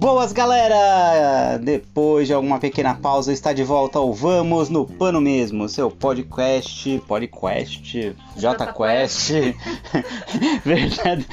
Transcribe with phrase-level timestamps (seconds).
[0.00, 1.58] Boas galera!
[1.62, 7.02] Depois de alguma pequena pausa, está de volta ao Vamos no Pano Mesmo, seu podcast,
[7.06, 9.30] podcast, JQuest,
[10.64, 11.26] verdade,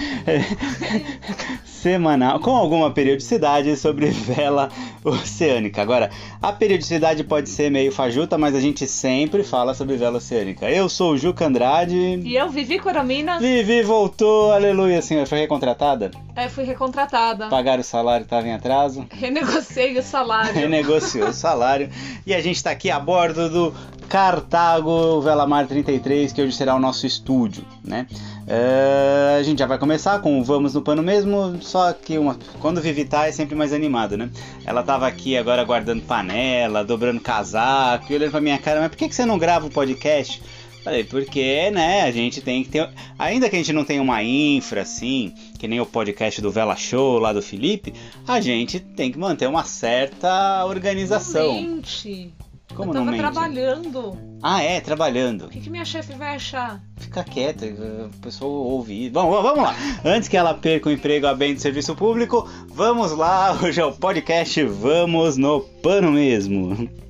[1.88, 4.70] semanal, com alguma periodicidade sobre vela
[5.06, 5.82] oceânica.
[5.82, 6.12] Agora,
[6.42, 10.70] a periodicidade pode ser meio fajuta, mas a gente sempre fala sobre vela oceânica.
[10.70, 11.96] Eu sou o Juca Andrade.
[11.96, 13.40] E eu, Vivi Coromina.
[13.40, 15.26] Vivi voltou, aleluia, senhora.
[15.26, 16.12] Foi recontratada?
[16.38, 17.48] É, fui recontratada.
[17.48, 19.08] Pagaram o salário, estava em atraso?
[19.10, 20.54] Renegociei o salário.
[20.54, 21.90] Renegociou o salário.
[22.28, 23.74] E a gente está aqui a bordo do
[24.08, 28.06] Cartago Velamar 33, que hoje será o nosso estúdio, né?
[28.44, 32.38] Uh, a gente já vai começar com o Vamos no Pano mesmo, só que uma,
[32.60, 34.30] quando Vivi tá é sempre mais animado, né?
[34.64, 38.98] Ela tava aqui agora guardando panela, dobrando casaco, e olhando pra minha cara, mas por
[38.98, 40.40] que, que você não grava o podcast?
[40.88, 42.90] Falei, porque, né, a gente tem que ter.
[43.20, 46.76] Ainda que a gente não tenha uma infra assim, que nem o podcast do Vela
[46.76, 47.94] Show lá do Felipe,
[48.28, 51.54] a gente tem que manter uma certa organização.
[51.54, 52.34] Gente.
[52.76, 53.20] Como eu não tava mente?
[53.20, 54.18] trabalhando.
[54.42, 55.46] Ah, é, trabalhando.
[55.46, 56.82] O que, que minha chefe vai achar?
[56.98, 59.10] Fica quieta, o pessoal ouve.
[59.10, 59.76] Bom, vamos lá.
[60.06, 63.58] Antes que ela perca o emprego a bem do serviço público, vamos lá.
[63.64, 67.07] Hoje é o podcast Vamos no Pano Mesmo.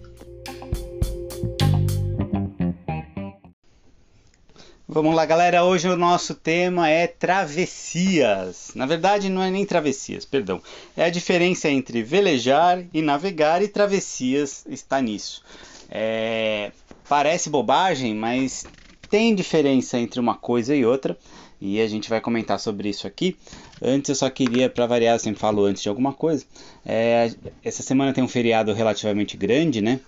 [4.97, 5.63] Vamos lá, galera.
[5.63, 8.71] Hoje o nosso tema é travessias.
[8.73, 10.59] Na verdade, não é nem travessias, perdão.
[10.95, 15.43] É a diferença entre velejar e navegar e travessias está nisso.
[15.87, 16.71] É...
[17.07, 18.65] Parece bobagem, mas
[19.07, 21.15] tem diferença entre uma coisa e outra.
[21.61, 23.37] E a gente vai comentar sobre isso aqui.
[23.79, 26.43] Antes eu só queria, para variar, eu sempre falo antes de alguma coisa.
[26.83, 27.31] É...
[27.63, 29.99] Essa semana tem um feriado relativamente grande, né?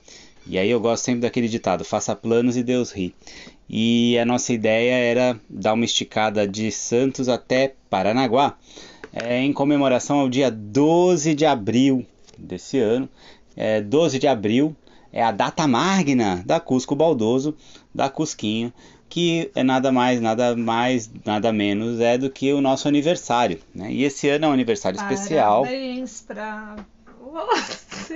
[0.48, 3.14] E aí eu gosto sempre daquele ditado: faça planos e Deus ri.
[3.70, 8.58] E a nossa ideia era dar uma esticada de Santos até Paranaguá,
[9.14, 12.06] é, em comemoração ao dia 12 de abril
[12.38, 13.08] desse ano.
[13.56, 14.76] É, 12 de abril
[15.12, 17.56] é a data magna da Cusco Baldoso,
[17.94, 18.74] da Cusquinha,
[19.08, 23.60] que é nada mais, nada mais, nada menos é do que o nosso aniversário.
[23.74, 23.92] Né?
[23.92, 25.64] E esse ano é um aniversário especial.
[25.64, 26.76] Parabéns pra
[27.20, 28.16] você.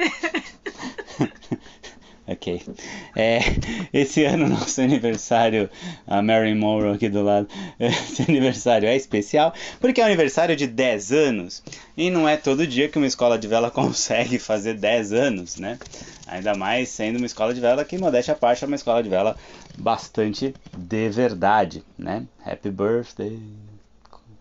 [2.25, 2.61] Ok.
[3.15, 3.39] É,
[3.91, 5.69] esse ano, nosso aniversário,
[6.07, 7.47] a Mary Monroe aqui do lado,
[7.79, 11.61] esse aniversário é especial porque é aniversário de 10 anos
[11.97, 15.77] e não é todo dia que uma escola de vela consegue fazer 10 anos, né?
[16.25, 19.09] Ainda mais sendo uma escola de vela que, modéstia à parte, é uma escola de
[19.09, 19.35] vela
[19.77, 22.25] bastante de verdade, né?
[22.45, 23.37] Happy birthday,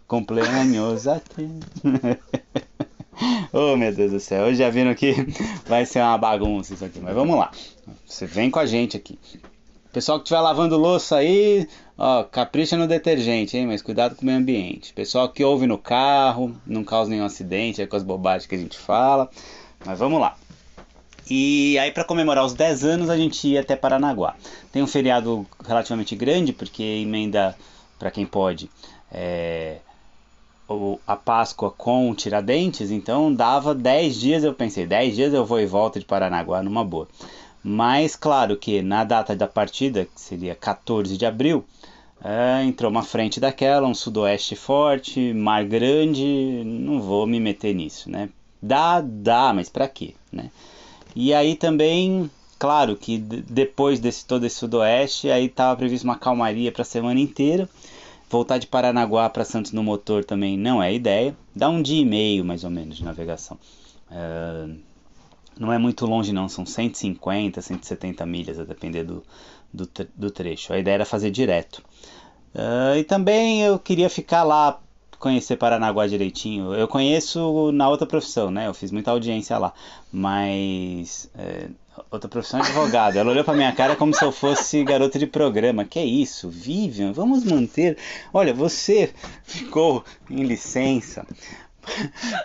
[0.07, 1.51] cumpleaños a ti.
[3.53, 5.15] Oh meu Deus do céu, hoje já viram que
[5.69, 7.51] vai ser uma bagunça isso aqui, mas vamos lá.
[8.07, 9.19] Você vem com a gente aqui.
[9.93, 11.69] Pessoal que estiver lavando louça aí,
[11.99, 13.67] ó, capricha no detergente, hein?
[13.67, 14.95] Mas cuidado com o meio ambiente.
[14.95, 18.59] Pessoal que ouve no carro, não causa nenhum acidente, é com as bobagens que a
[18.59, 19.29] gente fala.
[19.85, 20.35] Mas vamos lá.
[21.29, 24.35] E aí, para comemorar os 10 anos, a gente ia até Paranaguá.
[24.73, 27.55] Tem um feriado relativamente grande, porque emenda,
[27.99, 28.71] para quem pode,
[29.11, 29.77] é,
[31.07, 35.67] a Páscoa com Tiradentes, então dava 10 dias, eu pensei, 10 dias eu vou e
[35.67, 37.09] volto de Paranaguá numa boa.
[37.63, 41.65] Mas claro que na data da partida, que seria 14 de abril,
[42.25, 48.11] é, entrou uma frente daquela, um sudoeste forte, mar grande, não vou me meter nisso,
[48.11, 48.29] né?
[48.61, 50.51] Dá, dá, mas para quê, né?
[51.15, 56.71] E aí também, claro que depois desse todo esse sudoeste, aí estava previsto uma calmaria
[56.71, 57.69] para semana inteira.
[58.33, 61.37] Voltar de Paranaguá para Santos no motor também não é ideia.
[61.55, 63.59] Dá um dia e meio mais ou menos de navegação.
[64.11, 64.75] Uh,
[65.61, 69.23] não é muito longe não, são 150, 170 milhas, a depender do,
[69.71, 70.73] do, do trecho.
[70.73, 71.83] A ideia era fazer direto.
[72.55, 74.81] Uh, e também eu queria ficar lá,
[75.23, 76.75] conhecer Paranaguá direitinho.
[76.75, 78.67] Eu conheço na outra profissão, né?
[78.67, 79.73] Eu fiz muita audiência lá.
[80.11, 81.69] Mas é,
[82.11, 83.17] outra profissão é advogado.
[83.17, 85.85] Ela olhou pra minha cara como se eu fosse garota de programa.
[85.85, 87.13] Que é isso, Vivian?
[87.13, 87.97] Vamos manter.
[88.35, 89.15] Olha, você
[89.45, 91.25] ficou em licença.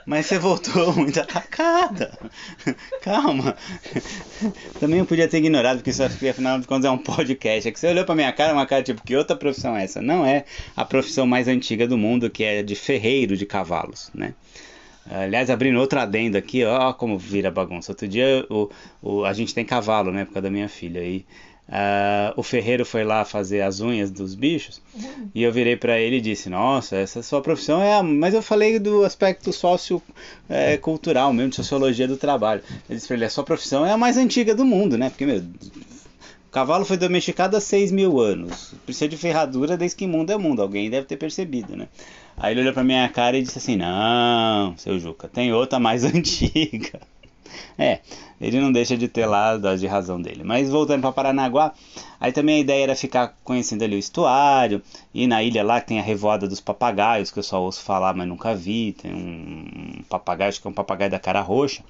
[0.06, 2.18] Mas você voltou muito atacada.
[3.02, 3.56] Calma.
[4.80, 7.68] Também eu podia ter ignorado, porque isso afinal de contas é um podcast.
[7.68, 10.02] É que você olhou pra minha cara, uma cara tipo, que outra profissão é essa?
[10.02, 10.46] Não é
[10.76, 14.34] a profissão mais antiga do mundo, que é de ferreiro de cavalos, né?
[15.10, 17.92] Aliás, abrindo outro adendo aqui, ó, como vira bagunça.
[17.94, 18.70] Outro dia o,
[19.02, 20.26] o, a gente tem cavalo, né?
[20.26, 21.00] Por causa da minha filha.
[21.00, 21.26] E
[21.68, 24.82] uh, o ferreiro foi lá fazer as unhas dos bichos.
[25.34, 28.04] E eu virei para ele e disse: Nossa, essa sua profissão é a.
[28.04, 32.62] Mas eu falei do aspecto sociocultural é, mesmo, de sociologia do trabalho.
[32.90, 35.10] Ele disse pra ele: A sua profissão é a mais antiga do mundo, né?
[35.10, 35.44] Porque, meu,
[36.52, 38.74] cavalo foi domesticado há 6 mil anos.
[38.86, 40.62] Precisa de ferradura desde que mundo é mundo.
[40.62, 41.88] Alguém deve ter percebido, né?
[42.36, 46.04] Aí ele olhou pra minha cara e disse assim: Não, seu Juca, tem outra mais
[46.06, 47.00] antiga.
[47.80, 48.00] É,
[48.42, 50.44] ele não deixa de ter lá a de razão dele.
[50.44, 51.74] Mas voltando para Paranaguá,
[52.20, 54.82] aí também a ideia era ficar conhecendo ali o estuário,
[55.14, 58.28] e na ilha lá tem a revoada dos papagaios, que eu só ouço falar, mas
[58.28, 58.94] nunca vi.
[58.94, 61.84] Tem um papagaio, acho que é um papagaio da cara roxa,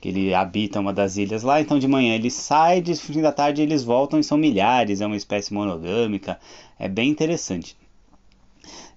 [0.00, 1.60] que ele habita uma das ilhas lá.
[1.60, 5.06] Então de manhã ele sai, de fim da tarde eles voltam e são milhares, é
[5.06, 6.38] uma espécie monogâmica,
[6.78, 7.76] é bem interessante.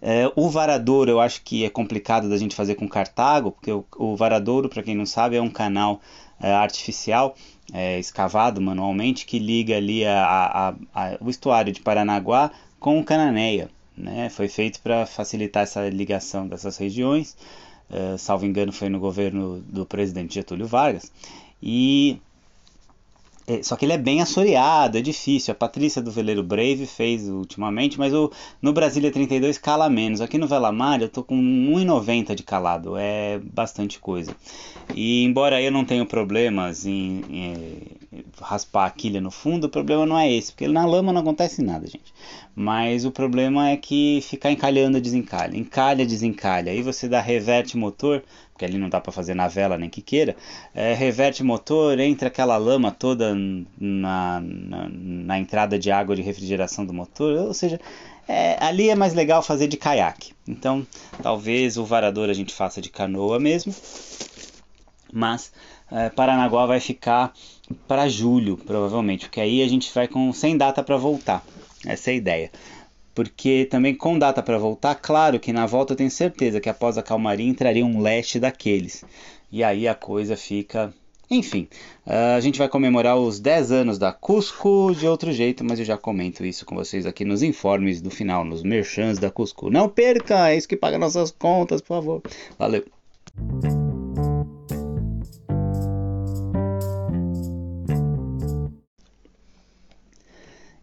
[0.01, 3.85] É, o varadouro eu acho que é complicado da gente fazer com Cartago, porque o,
[3.97, 5.99] o varadouro, para quem não sabe, é um canal
[6.39, 7.35] é, artificial
[7.73, 13.03] é, escavado manualmente que liga ali a, a, a, o estuário de Paranaguá com o
[13.03, 13.69] Cananéia.
[13.97, 14.29] Né?
[14.29, 17.35] Foi feito para facilitar essa ligação dessas regiões.
[17.89, 21.11] É, salvo engano, foi no governo do presidente Getúlio Vargas.
[21.61, 22.21] E
[23.47, 25.53] é, só que ele é bem assoreado, é difícil.
[25.53, 28.29] A Patrícia do Veleiro Brave fez ultimamente, mas o,
[28.61, 30.19] no Brasília 32 cala menos.
[30.19, 34.35] Aqui no Velamar eu tô com 1,90 de calado, é bastante coisa.
[34.93, 37.87] E embora eu não tenha problemas em, em
[38.41, 41.61] raspar a quilha no fundo, o problema não é esse, porque na lama não acontece
[41.61, 42.13] nada, gente.
[42.53, 46.71] Mas o problema é que ficar encalhando desencalha, encalha, desencalha.
[46.71, 48.23] Aí você dá reverte motor,
[48.57, 50.35] porque ali não dá para fazer na vela nem que queira,
[50.73, 53.35] é, reverte motor, entra aquela lama toda
[53.79, 57.79] na, na, na, entrada de água de refrigeração do motor, ou seja,
[58.27, 60.33] é, ali é mais legal fazer de caiaque.
[60.47, 60.85] Então,
[61.21, 63.71] talvez o varador a gente faça de canoa mesmo,
[65.13, 65.53] mas
[65.91, 67.31] é, Paranaguá vai ficar
[67.87, 71.45] para julho, provavelmente, porque aí a gente vai com sem data para voltar.
[71.85, 72.51] Essa é a ideia.
[73.17, 76.99] Porque também com data para voltar, claro que na volta eu tenho certeza que após
[76.99, 79.03] a calmaria entraria um leste daqueles.
[79.51, 80.93] E aí a coisa fica.
[81.27, 81.67] Enfim,
[82.05, 85.97] a gente vai comemorar os 10 anos da Cusco de outro jeito, mas eu já
[85.97, 89.71] comento isso com vocês aqui nos informes do final, nos merchans da Cusco.
[89.71, 92.21] Não perca, é isso que paga nossas contas, por favor.
[92.59, 92.85] Valeu!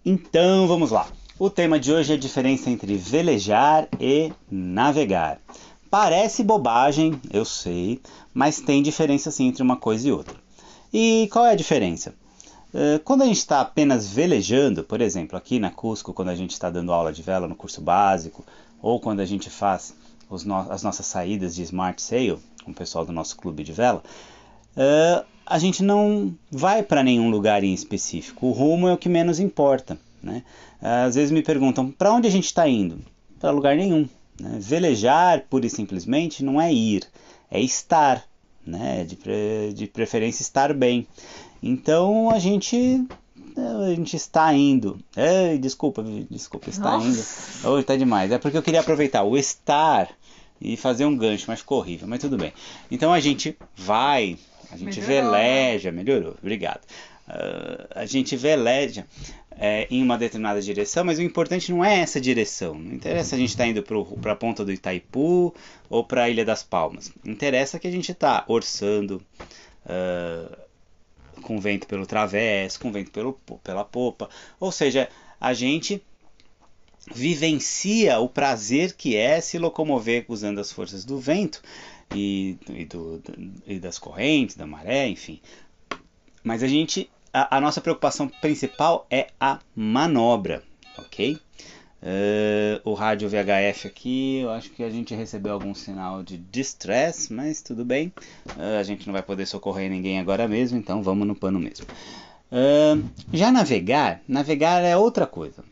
[0.04, 1.06] Então vamos lá.
[1.36, 5.40] O tema de hoje é a diferença entre velejar e navegar.
[5.90, 8.00] Parece bobagem, eu sei,
[8.32, 10.36] mas tem diferença sim entre uma coisa e outra.
[10.92, 12.14] E qual é a diferença?
[12.72, 16.52] Eh, quando a gente está apenas velejando, por exemplo, aqui na Cusco, quando a gente
[16.52, 18.44] está dando aula de vela no curso básico,
[18.80, 19.92] ou quando a gente faz
[20.44, 24.04] no as nossas saídas de Smart Sail, com o pessoal do nosso clube de vela,
[24.76, 28.46] uh, a gente não vai para nenhum lugar em específico.
[28.46, 29.98] O rumo é o que menos importa.
[30.24, 30.42] Né?
[30.80, 32.98] Às vezes me perguntam para onde a gente está indo?
[33.38, 34.08] Para lugar nenhum.
[34.40, 34.56] Né?
[34.58, 37.04] Velejar, pura e simplesmente, não é ir,
[37.50, 38.24] é estar.
[38.66, 39.04] Né?
[39.04, 41.06] De, pre de preferência estar bem.
[41.62, 43.06] Então a gente
[43.56, 44.98] a gente está indo.
[45.16, 47.06] Ei, desculpa, desculpa, está Nossa.
[47.06, 47.72] indo.
[47.72, 48.32] Oh, tá demais.
[48.32, 50.08] É porque eu queria aproveitar o estar
[50.60, 52.52] e fazer um gancho, mas ficou horrível, mas tudo bem.
[52.90, 54.38] Então a gente vai
[54.72, 55.30] a gente melhorou.
[55.30, 56.80] veleja, melhorou, obrigado.
[57.26, 59.06] Uh, a gente veleja
[59.56, 62.74] é, em uma determinada direção, mas o importante não é essa direção.
[62.74, 63.82] Não interessa a gente estar tá indo
[64.20, 65.54] para a ponta do Itaipu
[65.88, 67.12] ou para a Ilha das Palmas.
[67.24, 69.22] Interessa que a gente está orçando
[69.86, 70.56] uh,
[71.42, 73.32] com vento pelo través, com vento pelo,
[73.62, 74.28] pela popa.
[74.58, 75.08] Ou seja,
[75.40, 76.02] a gente
[77.12, 81.62] vivencia o prazer que é se locomover usando as forças do vento
[82.14, 83.22] e, e, do,
[83.66, 85.40] e das correntes, da maré, enfim.
[86.42, 90.62] Mas a gente, a, a nossa preocupação principal é a manobra,
[90.96, 91.36] ok?
[92.00, 97.32] Uh, o rádio VHF aqui, eu acho que a gente recebeu algum sinal de distress,
[97.32, 98.12] mas tudo bem.
[98.56, 101.86] Uh, a gente não vai poder socorrer ninguém agora mesmo, então vamos no pano mesmo.
[102.52, 105.64] Uh, já navegar, navegar é outra coisa.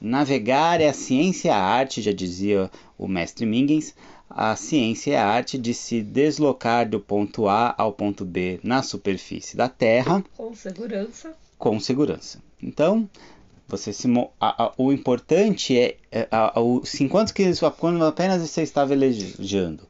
[0.00, 3.94] Navegar é a ciência a arte, já dizia o mestre Mingens,
[4.30, 8.80] a ciência é a arte de se deslocar do ponto A ao ponto B na
[8.82, 10.24] superfície da Terra.
[10.36, 11.34] Com segurança.
[11.58, 12.38] Com segurança.
[12.62, 13.10] Então,
[13.66, 14.08] você se
[14.40, 19.89] a, a, o importante é, é a, o, enquanto que quando apenas você está velejando.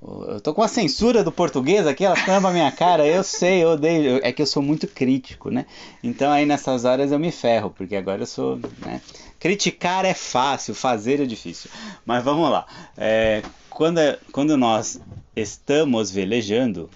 [0.00, 3.64] Eu tô com a censura do português aqui, ela tampa a minha cara, eu sei,
[3.64, 5.66] eu odeio, é que eu sou muito crítico, né?
[6.04, 9.00] Então aí nessas horas eu me ferro, porque agora eu sou, né?
[9.40, 11.68] Criticar é fácil, fazer é difícil.
[12.06, 12.66] Mas vamos lá.
[12.96, 15.00] É, quando, é, quando nós
[15.34, 16.88] estamos velejando,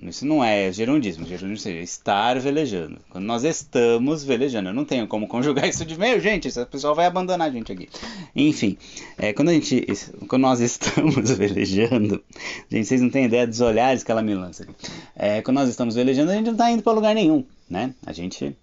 [0.00, 2.98] isso não é gerundismo, gerundismo seja estar velejando.
[3.08, 6.94] Quando nós estamos velejando, eu não tenho como conjugar isso de meio, gente, esse pessoal
[6.94, 7.88] vai abandonar a gente aqui.
[8.34, 8.76] Enfim,
[9.16, 9.86] é, quando, a gente,
[10.28, 12.22] quando nós estamos velejando,
[12.70, 14.74] gente, vocês não têm ideia dos olhares que ela me lança aqui.
[15.14, 17.94] É, quando nós estamos velejando, a gente não está indo para lugar nenhum, né?
[18.04, 18.54] A gente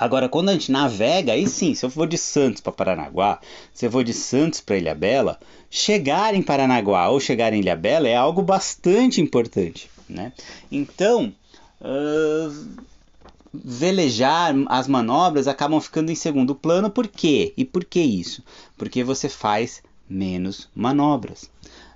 [0.00, 3.38] Agora, quando a gente navega, aí sim, se eu for de Santos para Paranaguá,
[3.74, 5.38] se eu for de Santos para Ilhabela,
[5.68, 10.32] chegar em Paranaguá ou chegar em Ilhabela é algo bastante importante, né?
[10.72, 11.30] Então,
[11.82, 12.66] uh,
[13.52, 17.52] velejar, as manobras acabam ficando em segundo plano, por quê?
[17.54, 18.42] E por que isso?
[18.78, 21.50] Porque você faz menos manobras.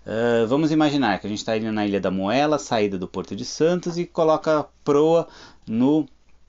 [0.04, 3.34] Uh, vamos imaginar que a gente está indo na Ilha da Moela, saída do Porto
[3.34, 5.26] de Santos, e coloca a proa
[5.66, 6.06] no,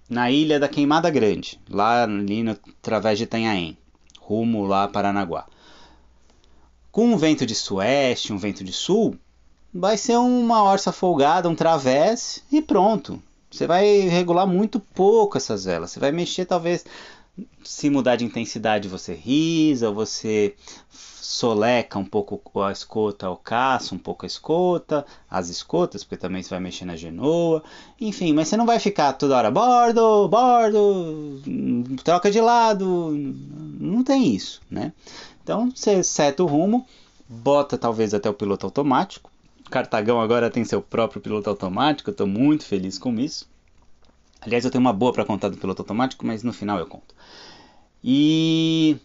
[0.10, 3.78] na Ilha da Queimada Grande, lá ali no, através de Itanhaém,
[4.20, 5.46] rumo lá a Paranaguá.
[6.92, 9.18] Com um vento de sueste, um vento de sul,
[9.74, 13.22] vai ser uma orça folgada, um través e pronto.
[13.52, 15.92] Você vai regular muito pouco essas velas.
[15.92, 16.86] Você vai mexer talvez
[17.64, 20.56] se mudar de intensidade você risa, você
[20.90, 26.44] soleca um pouco a escota ao caça, um pouco a escota, as escotas, porque também
[26.44, 27.64] você vai mexer na genoa,
[28.00, 31.42] enfim, mas você não vai ficar toda hora bordo, bordo,
[32.04, 33.12] troca de lado,
[33.80, 34.94] não tem isso, né?
[35.44, 36.86] Então você seta o rumo,
[37.28, 39.32] bota talvez até o piloto automático.
[39.70, 43.48] Cartagão agora tem seu próprio piloto automático, estou muito feliz com isso.
[44.46, 47.16] Aliás, eu tenho uma boa para contar do piloto automático, mas no final eu conto.
[48.04, 48.98] E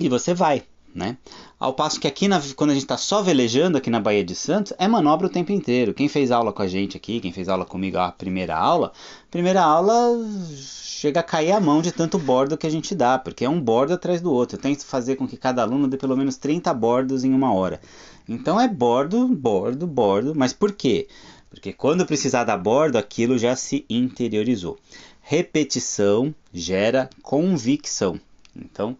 [0.00, 0.62] e você vai,
[0.94, 1.16] né?
[1.58, 4.34] Ao passo que aqui, na, quando a gente está só velejando aqui na Baía de
[4.34, 5.92] Santos, é manobra o tempo inteiro.
[5.92, 8.92] Quem fez aula com a gente aqui, quem fez aula comigo a primeira aula,
[9.28, 13.44] primeira aula chega a cair a mão de tanto bordo que a gente dá, porque
[13.44, 14.56] é um bordo atrás do outro.
[14.56, 17.80] Eu tento fazer com que cada aluno dê pelo menos 30 bordos em uma hora.
[18.28, 20.34] Então é bordo, bordo, bordo.
[20.36, 21.08] Mas por quê?
[21.50, 24.78] Porque quando precisar dar bordo, aquilo já se interiorizou.
[25.20, 28.20] Repetição gera convicção.
[28.54, 28.96] Então,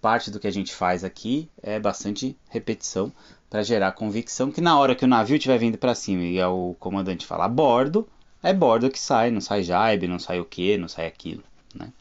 [0.00, 3.12] parte do que a gente faz aqui é bastante repetição
[3.48, 6.74] para gerar convicção que na hora que o navio estiver vindo para cima e o
[6.80, 8.08] comandante falar bordo,
[8.42, 11.42] é bordo que sai, não sai jaibe, não sai o que, não sai aquilo.
[11.74, 11.92] Né?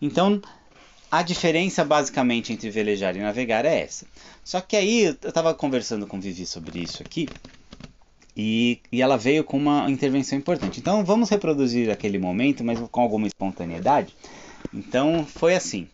[0.00, 0.40] Então,
[1.10, 4.06] a diferença basicamente entre velejar e navegar é essa.
[4.42, 7.28] Só que aí eu estava conversando com Vivi sobre isso aqui
[8.40, 10.80] e, e ela veio com uma intervenção importante.
[10.80, 14.16] Então vamos reproduzir aquele momento, mas com alguma espontaneidade.
[14.72, 15.86] Então foi assim.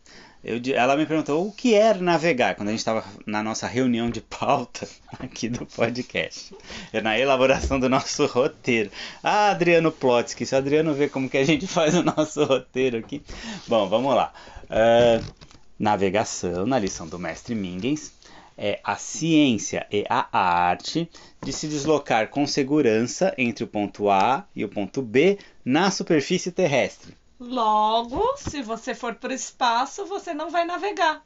[0.45, 4.09] Eu, ela me perguntou o que era navegar quando a gente estava na nossa reunião
[4.09, 4.87] de pauta
[5.19, 6.55] aqui do podcast.
[6.93, 8.93] É na elaboração do nosso roteiro.
[9.25, 12.99] Ah, Adriano Plotsky, se o Adriano vê como que a gente faz o nosso roteiro
[12.99, 13.23] aqui.
[13.67, 14.33] Bom, vamos lá.
[14.71, 15.35] Uh,
[15.77, 18.13] navegação, na lição do mestre Mingens,
[18.57, 21.09] é a ciência e a arte
[21.43, 26.51] de se deslocar com segurança entre o ponto A e o ponto B na superfície
[26.51, 31.23] terrestre Logo, se você for para o espaço, você não vai navegar.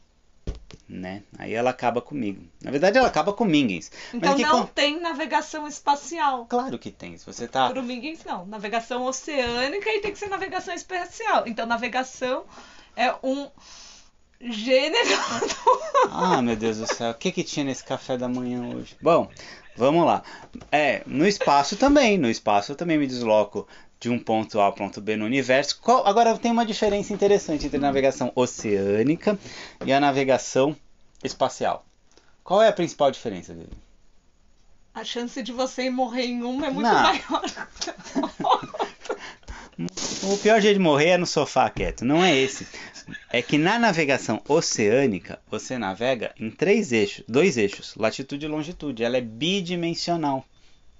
[0.89, 1.23] Né?
[1.39, 2.45] Aí ela acaba comigo.
[2.61, 3.93] Na verdade, ela acaba com Mingens.
[4.13, 4.67] Então não com...
[4.67, 6.47] tem navegação espacial.
[6.47, 7.17] Claro que tem.
[7.17, 7.71] Se você tá.
[7.71, 8.45] Pro Mingens não.
[8.45, 11.45] Navegação oceânica e tem que ser navegação espacial.
[11.47, 12.45] Então navegação
[12.97, 13.49] é um
[14.41, 15.11] gênero.
[16.11, 17.11] ah, meu Deus do céu.
[17.11, 18.97] O que que tinha nesse café da manhã hoje?
[19.01, 19.29] Bom,
[19.77, 20.23] vamos lá.
[20.71, 22.17] É, no espaço também.
[22.19, 23.67] No espaço eu também me desloco
[24.01, 25.79] de um ponto A ao ponto B no universo.
[25.81, 29.39] Qual, agora tem uma diferença interessante entre a navegação oceânica
[29.85, 30.75] e a navegação
[31.23, 31.85] espacial.
[32.43, 33.73] Qual é a principal diferença dele?
[34.93, 37.03] A chance de você morrer em uma é muito Não.
[37.03, 37.43] maior.
[40.23, 42.05] O pior jeito de morrer é no sofá quieto.
[42.05, 42.67] Não é esse.
[43.31, 49.03] É que na navegação oceânica você navega em três eixos, dois eixos, latitude e longitude.
[49.03, 50.45] Ela é bidimensional,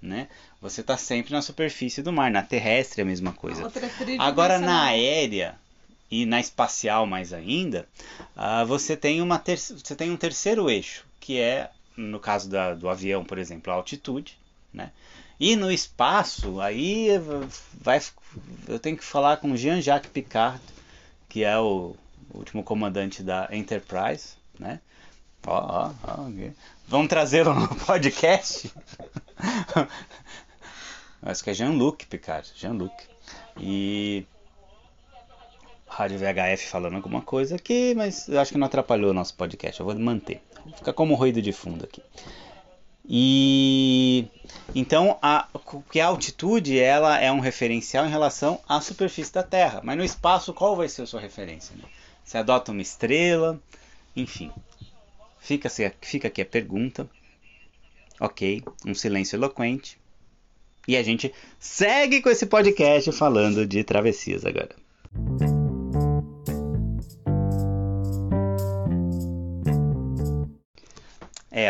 [0.01, 0.27] né?
[0.61, 2.29] você está sempre na superfície do mar.
[2.29, 3.69] Na terrestre é a mesma coisa.
[4.19, 5.55] Agora na aérea
[6.09, 7.87] e na espacial mais ainda,
[8.35, 12.75] uh, você, tem uma ter você tem um terceiro eixo, que é, no caso da,
[12.75, 14.37] do avião, por exemplo, a altitude.
[14.71, 14.91] Né?
[15.39, 17.09] E no espaço, aí
[17.73, 17.99] vai,
[18.67, 20.61] eu tenho que falar com Jean-Jacques Picard,
[21.27, 21.95] que é o
[22.33, 24.79] último comandante da Enterprise, né?
[25.45, 26.27] Ó, ó, ó,
[26.87, 28.71] Vamos trazê-lo no podcast?
[31.21, 32.51] Acho que é Jean-Luc Picard.
[32.55, 32.93] Jean-Luc.
[33.59, 34.25] E.
[35.87, 39.79] Rádio VHF falando alguma coisa aqui, mas acho que não atrapalhou o nosso podcast.
[39.79, 40.41] Eu vou manter.
[40.77, 42.01] Fica como ruído de fundo aqui.
[43.13, 44.25] E
[44.73, 45.45] então a
[45.91, 50.03] que a altitude ela é um referencial em relação à superfície da Terra, mas no
[50.05, 51.75] espaço qual vai ser a sua referência?
[51.75, 51.83] Né?
[52.23, 53.59] Você adota uma estrela,
[54.15, 54.49] enfim.
[55.41, 57.09] Fica, fica aqui a pergunta.
[58.17, 59.99] Ok, um silêncio eloquente.
[60.87, 64.73] E a gente segue com esse podcast falando de travessias agora.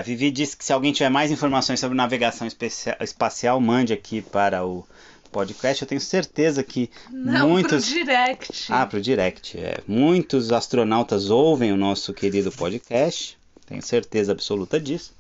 [0.02, 2.48] A Vivi disse que se alguém tiver mais informações sobre navegação
[3.00, 4.84] espacial, mande aqui para o
[5.32, 5.84] podcast.
[5.84, 7.86] Eu tenho certeza que Não, muitos.
[7.86, 8.74] pro direct.
[8.74, 9.60] Ah, pro direct.
[9.60, 9.78] É.
[9.88, 13.38] Muitos astronautas ouvem o nosso querido podcast.
[13.68, 15.14] Tenho certeza absoluta disso.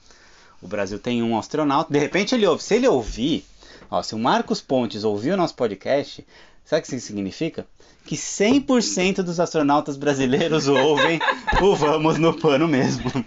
[0.59, 1.93] O Brasil tem um astronauta.
[1.93, 2.63] De repente ele ouve.
[2.63, 3.45] Se ele ouvir,
[3.89, 6.25] ó, se o Marcos Pontes ouvir o nosso podcast,
[6.65, 7.67] sabe o que isso significa?
[8.03, 11.19] Que 100% dos astronautas brasileiros ouvem
[11.61, 13.03] o Vamos no Pano mesmo.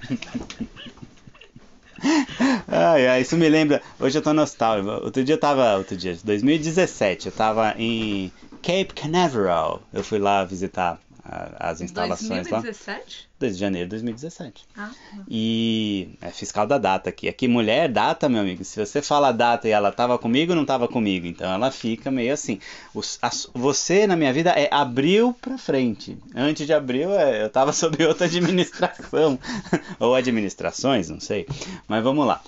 [2.68, 3.82] Ai, ai, isso me lembra.
[3.99, 4.90] Hoje eu tô nostálgico.
[5.04, 5.76] Outro dia eu tava.
[5.76, 8.32] Outro dia, 2017, eu tava em
[8.62, 9.82] Cape Canaveral.
[9.92, 12.61] Eu fui lá visitar a- as instalações lá.
[12.61, 13.28] 2017?
[13.40, 14.64] 2 de janeiro de 2017.
[14.76, 15.25] Ah, não.
[15.28, 17.28] E é fiscal da data aqui.
[17.28, 18.64] Aqui mulher é data, meu amigo.
[18.64, 21.26] Se você fala data e ela tava comigo, não tava comigo.
[21.26, 22.59] Então ela fica meio assim.
[22.95, 26.16] Os- as- você na minha vida é abril pra frente.
[26.35, 29.38] Antes de abril é, eu tava sob outra administração.
[30.00, 31.47] Ou administrações, não sei.
[31.88, 32.40] Mas vamos lá.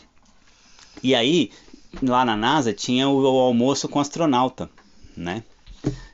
[1.02, 1.50] E aí,
[2.02, 4.68] lá na NASA tinha o, o almoço com astronauta,
[5.16, 5.42] né?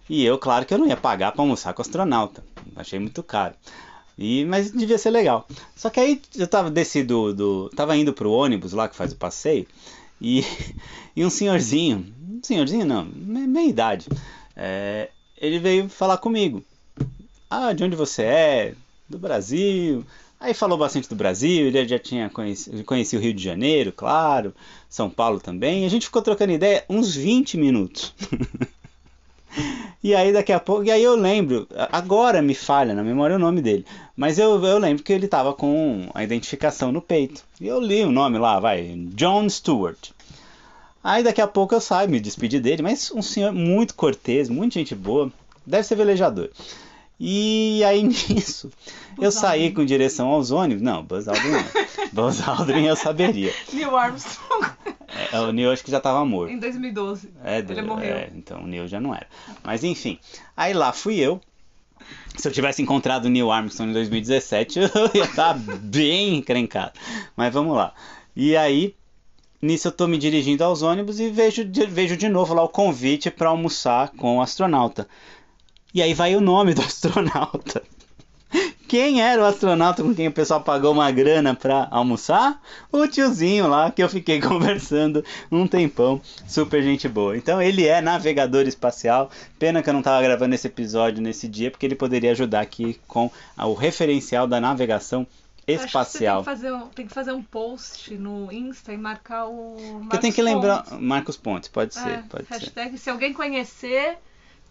[0.09, 2.43] E eu, claro que eu não ia pagar pra almoçar com astronauta.
[2.83, 3.55] Achei muito caro.
[4.19, 5.49] E, mas devia ser legal.
[5.75, 7.71] Só que aí eu tava descido do.
[7.71, 9.67] tava indo pro ônibus lá que faz o passeio.
[10.21, 10.45] E,
[11.17, 12.13] e um senhorzinho.
[12.31, 14.07] Um senhorzinho não, me- meia idade.
[14.57, 16.63] é, ele veio falar comigo.
[17.51, 18.75] Ah, de onde você é?
[19.09, 20.05] Do Brasil.
[20.39, 24.53] Aí falou bastante do Brasil, ele já tinha conhecido, conhecia o Rio de Janeiro, claro,
[24.91, 25.85] São Paulo também.
[25.85, 28.13] A gente ficou trocando ideia uns 20 minutos.
[30.03, 33.39] E aí daqui a pouco, e aí eu lembro, agora me falha na memória o
[33.39, 37.45] nome dele, mas eu, eu lembro que ele tava com a identificação no peito.
[37.61, 40.11] E eu li o nome lá, vai, John Stewart.
[41.05, 44.75] Aí daqui a pouco eu saio, me despedi dele, mas um senhor muito cortês, muito
[44.75, 45.31] gente boa,
[45.65, 46.51] deve ser velejador.
[47.25, 48.69] E aí nisso,
[49.17, 49.75] eu Buzz saí Aldrin.
[49.75, 50.83] com direção aos ônibus.
[50.83, 51.65] Não, Buzz Aldrin não.
[52.13, 53.53] Buzz Aldrin eu saberia.
[53.73, 54.67] Neil Armstrong,
[55.33, 56.53] É, o Neil acho que já tava morto.
[56.53, 57.31] em 2012.
[57.45, 58.17] É, Ele do- morreu.
[58.17, 59.29] é, então o Neil já não era.
[59.63, 60.19] Mas enfim,
[60.57, 61.41] aí lá fui eu.
[62.37, 66.93] Se eu tivesse encontrado o Neil Armstrong em 2017, eu ia estar bem encrencado.
[67.37, 67.95] Mas vamos lá.
[68.35, 68.97] E aí,
[69.61, 73.31] nisso eu tô me dirigindo aos ônibus e vejo, vejo de novo lá o convite
[73.31, 75.07] para almoçar com o astronauta.
[75.95, 77.83] E aí vai o nome do astronauta.
[78.87, 82.61] Quem era o astronauta com quem o pessoal pagou uma grana pra almoçar?
[82.93, 87.35] O tiozinho lá que eu fiquei conversando um tempão, super gente boa.
[87.35, 89.31] Então ele é navegador espacial.
[89.59, 93.01] Pena que eu não tava gravando esse episódio nesse dia, porque ele poderia ajudar aqui
[93.09, 95.27] com o referencial da navegação
[95.67, 96.45] espacial.
[96.45, 99.77] Tem que, fazer um, tem que fazer um post no Insta e marcar o.
[99.79, 100.83] Eu tenho Marcos que lembrar.
[100.83, 100.99] Pontes.
[101.01, 102.55] Marcos Pontes, pode ser, É, pode ser.
[102.55, 104.19] hashtag, se alguém conhecer,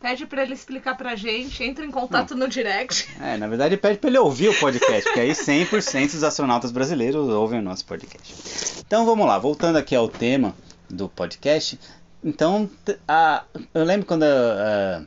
[0.02, 3.08] pede pra ele explicar pra gente, entra em contato no direct.
[3.22, 7.30] É, na verdade pede pra ele ouvir o podcast, porque aí 100% dos astronautas brasileiros
[7.30, 8.82] ouvem o nosso podcast.
[8.86, 10.56] Então vamos lá, voltando aqui ao tema
[10.90, 11.80] do podcast.
[12.24, 12.70] Então,
[13.08, 15.04] a, eu lembro quando a,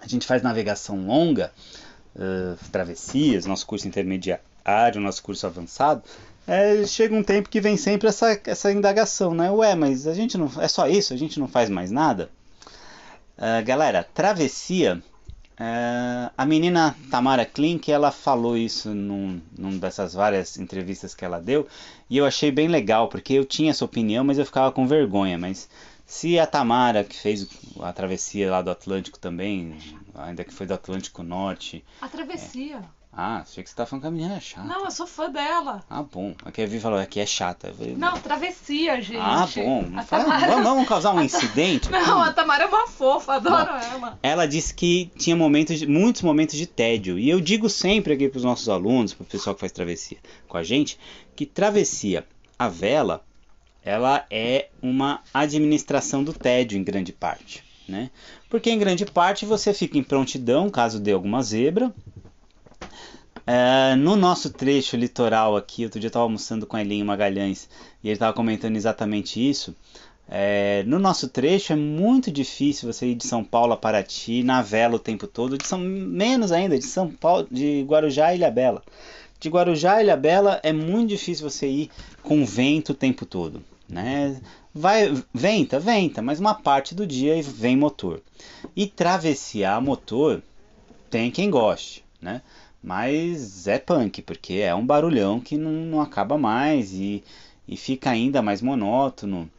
[0.00, 1.52] a gente faz navegação longa,
[2.18, 4.40] eh, travessias, nosso curso intermediário,
[5.00, 6.02] nosso curso avançado,
[6.46, 9.50] é, chega um tempo que vem sempre essa, essa indagação, né?
[9.50, 10.50] Ué, mas a gente não.
[10.58, 11.12] É só isso?
[11.12, 12.30] A gente não faz mais nada?
[13.38, 15.02] Ah, galera, travessia.
[15.58, 21.40] ah, a menina Tamara Klink, ela falou isso num, num dessas várias entrevistas que ela
[21.40, 21.66] deu,
[22.08, 25.36] e eu achei bem legal, porque eu tinha essa opinião, mas eu ficava com vergonha.
[25.36, 25.68] Mas
[26.06, 27.46] se a Tamara, que fez
[27.80, 29.76] a travessia lá do Atlântico também,
[30.14, 31.84] ainda que foi do Atlântico Norte.
[32.00, 32.82] A travessia.
[33.18, 34.66] Ah, achei que você tava falando que a menina é chata.
[34.68, 35.82] Não, eu sou fã dela.
[35.88, 36.34] Ah, bom.
[36.44, 37.68] Aqui a Vi falou, aqui é chata.
[37.68, 39.16] Eu falei, Não, travessia, gente.
[39.18, 39.84] Ah, bom.
[40.04, 40.46] Fala- Tamara...
[40.48, 41.90] vamos, vamos causar um incidente?
[41.90, 44.18] Não, a Tamara é uma fofa, adoro ela.
[44.22, 47.18] Ela disse que tinha momentos, muitos momentos de tédio.
[47.18, 50.18] E eu digo sempre aqui para os nossos alunos, para o pessoal que faz travessia
[50.46, 50.98] com a gente,
[51.34, 52.26] que travessia
[52.58, 53.24] a vela,
[53.82, 58.10] ela é uma administração do tédio em grande parte, né?
[58.50, 61.94] Porque em grande parte você fica em prontidão caso dê alguma zebra.
[63.46, 67.68] É, no nosso trecho litoral aqui, outro dia eu estava almoçando com a Elinho Magalhães
[68.02, 69.74] e ele estava comentando exatamente isso.
[70.28, 74.60] É, no nosso trecho é muito difícil você ir de São Paulo a Paraty na
[74.60, 78.82] vela o tempo todo, de São, menos ainda de São Paulo, de Guarujá a Ilhabela.
[79.38, 81.90] De Guarujá a Ilhabela é muito difícil você ir
[82.24, 84.40] com vento o tempo todo, né?
[84.74, 88.20] Vai venta, venta, mas uma parte do dia vem motor.
[88.74, 90.42] E travessiar motor
[91.08, 92.42] tem quem goste, né?
[92.86, 97.24] Mas é punk, porque é um barulhão que não, não acaba mais e,
[97.66, 99.50] e fica ainda mais monótono.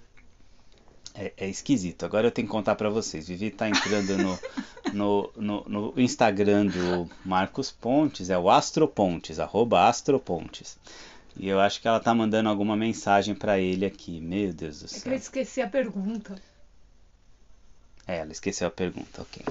[1.14, 2.06] É, é esquisito.
[2.06, 3.28] Agora eu tenho que contar pra vocês.
[3.28, 4.40] Vivi tá entrando no,
[4.94, 10.78] no, no, no Instagram do Marcos Pontes, é o Astropontes, arroba Astropontes.
[11.36, 14.22] E eu acho que ela tá mandando alguma mensagem pra ele aqui.
[14.22, 15.14] Meu Deus do É que eu céu.
[15.16, 16.42] esqueci a pergunta.
[18.08, 19.44] É, ela esqueceu a pergunta, ok.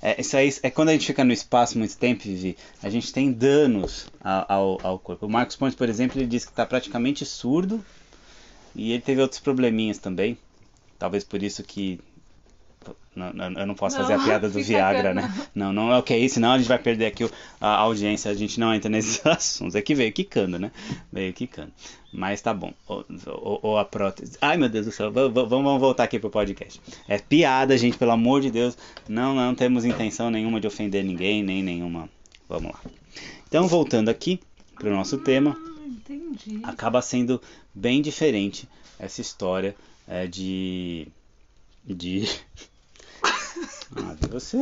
[0.00, 3.12] É, isso aí é quando a gente fica no espaço muito tempo, Vivi, a gente
[3.12, 5.26] tem danos ao, ao, corpo.
[5.26, 7.84] O Marcos Pontes, por exemplo, ele disse que está praticamente surdo
[8.74, 10.38] e ele teve outros probleminhas também.
[10.96, 12.00] Talvez por isso que
[13.14, 15.32] não, não, eu não posso não, fazer a piada do Viagra, né?
[15.54, 17.28] Não, não é o que é isso, senão a gente vai perder aqui
[17.60, 19.74] a audiência, a gente não entra nesses assuntos.
[19.74, 20.70] É que veio quicando, né?
[21.12, 21.72] Veio quicando.
[22.12, 22.72] Mas tá bom.
[22.86, 24.38] Ou, ou, ou a prótese.
[24.40, 26.80] Ai meu Deus do céu, vamos, vamos voltar aqui pro podcast.
[27.08, 28.76] É piada, gente, pelo amor de Deus.
[29.08, 32.08] Não, não temos intenção nenhuma de ofender ninguém, nem nenhuma.
[32.48, 32.80] Vamos lá.
[33.48, 34.40] Então, voltando aqui
[34.74, 35.56] pro nosso tema.
[35.86, 36.60] Entendi.
[36.62, 37.40] Acaba sendo
[37.74, 39.74] bem diferente essa história
[40.06, 41.08] é, de.
[41.84, 42.28] de
[43.96, 44.58] ah, você.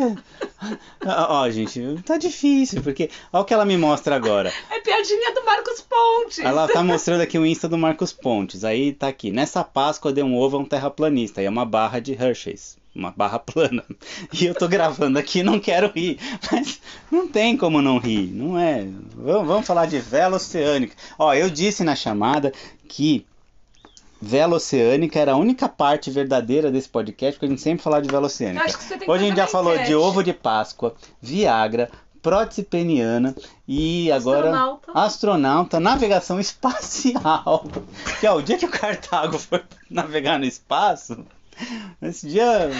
[1.06, 3.10] Ó, oh, gente, tá difícil, porque.
[3.32, 4.52] Olha o que ela me mostra agora.
[4.70, 6.38] É piadinha do Marcos Pontes.
[6.40, 8.64] Ela tá mostrando aqui o Insta do Marcos Pontes.
[8.64, 9.30] Aí tá aqui.
[9.30, 11.42] Nessa Páscoa deu um ovo a um terraplanista.
[11.42, 12.76] E é uma barra de Hershey's.
[12.94, 13.84] Uma barra plana.
[14.32, 16.18] E eu tô gravando aqui e não quero rir.
[16.50, 18.26] Mas não tem como não rir.
[18.32, 18.86] Não é.
[19.16, 20.94] Vamos falar de vela oceânica.
[21.18, 22.52] Ó, eu disse na chamada
[22.86, 23.24] que
[24.22, 28.08] vela oceânica era a única parte verdadeira desse podcast, porque a gente sempre fala de
[28.08, 28.64] vela oceânica.
[29.08, 31.90] Hoje a gente já falou de ovo de Páscoa, Viagra,
[32.22, 33.34] prótese peniana
[33.66, 37.66] e agora astronauta, astronauta navegação espacial.
[38.20, 41.18] que é o dia que o Cartago for navegar no espaço,
[42.00, 42.70] esse dia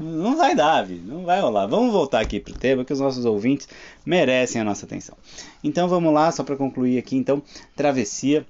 [0.00, 1.66] não vai dar, não vai rolar.
[1.66, 3.68] Vamos voltar aqui pro tema que os nossos ouvintes
[4.04, 5.16] merecem a nossa atenção.
[5.64, 7.42] Então vamos lá, só para concluir aqui, então,
[7.74, 8.46] travessia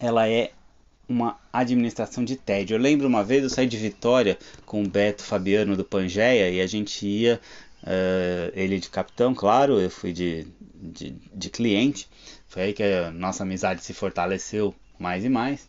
[0.00, 0.50] ela é
[1.08, 2.74] uma administração de tédio.
[2.74, 6.60] Eu lembro uma vez eu saí de Vitória com o Beto Fabiano do Pangeia e
[6.60, 7.40] a gente ia,
[7.82, 12.08] uh, ele de capitão, claro, eu fui de, de, de, cliente.
[12.48, 15.68] Foi aí que a nossa amizade se fortaleceu mais e mais.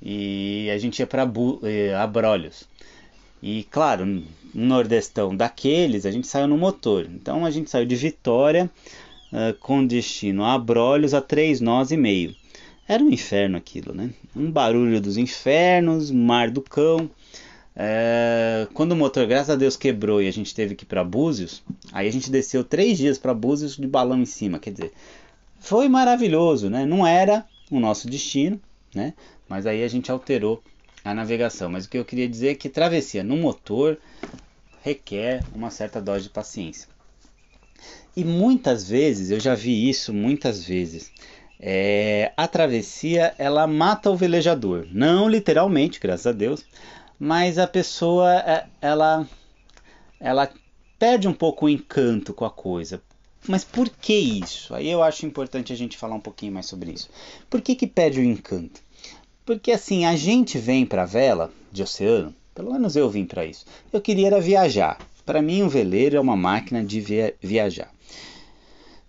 [0.00, 1.30] E a gente ia para
[1.62, 2.64] eh, Abrolhos.
[3.40, 7.06] E claro, no Nordestão daqueles, a gente saiu no motor.
[7.06, 8.68] Então a gente saiu de Vitória
[9.32, 12.34] uh, com destino a Abrolhos a 3 nós e meio.
[12.92, 14.10] Era um inferno aquilo, né?
[14.36, 17.10] Um barulho dos infernos, mar do cão.
[17.74, 18.68] É...
[18.74, 21.62] Quando o motor, graças a Deus, quebrou e a gente teve que ir para Búzios,
[21.90, 24.58] aí a gente desceu três dias para Búzios de balão em cima.
[24.58, 24.92] Quer dizer,
[25.58, 26.84] foi maravilhoso, né?
[26.84, 28.60] Não era o nosso destino,
[28.94, 29.14] né?
[29.48, 30.62] Mas aí a gente alterou
[31.02, 31.70] a navegação.
[31.70, 33.96] Mas o que eu queria dizer é que travessia no motor
[34.82, 36.88] requer uma certa dose de paciência.
[38.14, 41.10] E muitas vezes, eu já vi isso muitas vezes,
[41.64, 46.64] é, a travessia ela mata o velejador, não literalmente, graças a Deus,
[47.20, 49.28] mas a pessoa é, ela
[50.18, 50.50] ela
[50.98, 53.00] perde um pouco o encanto com a coisa.
[53.46, 54.74] Mas por que isso?
[54.74, 57.08] Aí eu acho importante a gente falar um pouquinho mais sobre isso.
[57.48, 58.80] Por que, que perde o encanto?
[59.44, 63.44] Porque assim, a gente vem para a vela de oceano, pelo menos eu vim para
[63.44, 63.66] isso.
[63.92, 64.98] Eu queria era viajar.
[65.24, 67.92] Para mim, um veleiro é uma máquina de via viajar.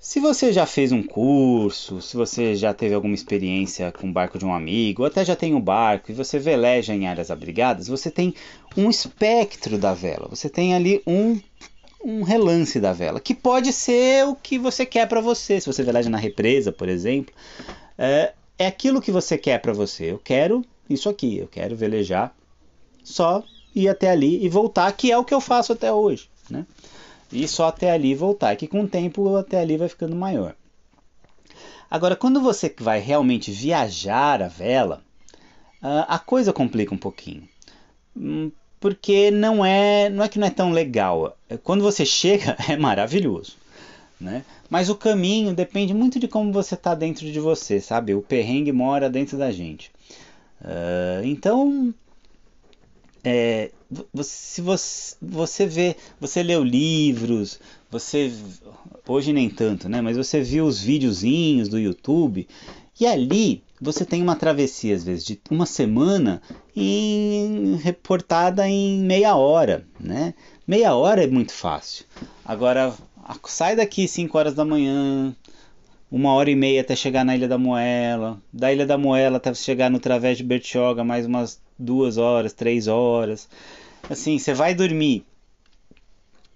[0.03, 4.37] Se você já fez um curso, se você já teve alguma experiência com o barco
[4.37, 7.87] de um amigo, ou até já tem um barco e você veleja em áreas abrigadas,
[7.87, 8.35] você tem
[8.75, 10.27] um espectro da vela.
[10.29, 11.39] Você tem ali um
[12.03, 15.61] um relance da vela, que pode ser o que você quer para você.
[15.61, 17.33] Se você veleja na represa, por exemplo,
[17.97, 20.11] é, é aquilo que você quer para você.
[20.11, 22.35] Eu quero isso aqui, eu quero velejar
[23.05, 23.41] só
[23.73, 26.65] ir até ali e voltar, que é o que eu faço até hoje, né?
[27.33, 30.55] E só até ali voltar, que com o tempo até ali vai ficando maior.
[31.89, 35.03] Agora, quando você vai realmente viajar a vela,
[35.81, 37.47] a coisa complica um pouquinho.
[38.15, 41.37] Hum, porque não é, não é que não é tão legal.
[41.49, 43.57] É, quando você chega, é maravilhoso.
[44.19, 44.43] Né?
[44.69, 48.13] Mas o caminho depende muito de como você está dentro de você, sabe?
[48.13, 49.91] O perrengue mora dentro da gente.
[50.61, 51.93] Uh, então,
[53.23, 53.71] é,
[54.23, 58.31] se você, você vê, você leu livros, você
[59.07, 60.01] hoje nem tanto, né?
[60.01, 62.47] Mas você viu os videozinhos do YouTube
[62.99, 66.41] e ali você tem uma travessia às vezes de uma semana
[66.75, 70.33] em, reportada em meia hora, né?
[70.65, 72.05] Meia hora é muito fácil.
[72.45, 72.93] Agora
[73.45, 75.35] sai daqui 5 horas da manhã,
[76.09, 79.53] uma hora e meia até chegar na Ilha da Moela, da Ilha da Moela até
[79.53, 83.49] chegar no Través de Bertioga mais umas duas horas, três horas.
[84.09, 85.25] Assim, você vai dormir,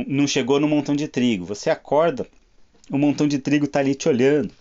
[0.06, 2.28] não chegou no montão de trigo, você acorda,
[2.92, 4.52] o montão de trigo está ali te olhando.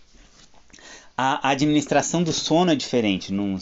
[1.19, 3.33] A administração do sono é diferente.
[3.33, 3.57] Num,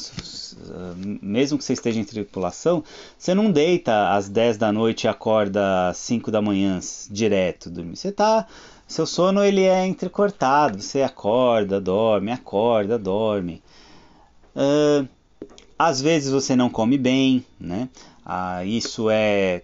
[1.22, 2.84] mesmo que você esteja em tripulação,
[3.18, 7.96] você não deita às 10 da noite e acorda às 5 da manhã direto dormir.
[7.96, 8.46] Você tá,
[8.86, 10.82] seu sono ele é entrecortado.
[10.82, 13.64] Você acorda, dorme, acorda, dorme.
[14.54, 15.08] Uh,
[15.80, 17.88] às vezes você não come bem, né?
[18.26, 19.62] Ah, isso é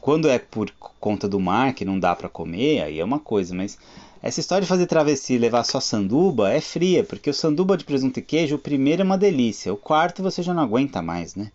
[0.00, 3.54] quando é por conta do mar que não dá para comer, aí é uma coisa,
[3.54, 3.78] mas
[4.22, 7.84] essa história de fazer travessia e levar só sanduba é fria, porque o sanduba de
[7.84, 11.34] presunto e queijo, o primeiro é uma delícia, o quarto você já não aguenta mais,
[11.34, 11.50] né?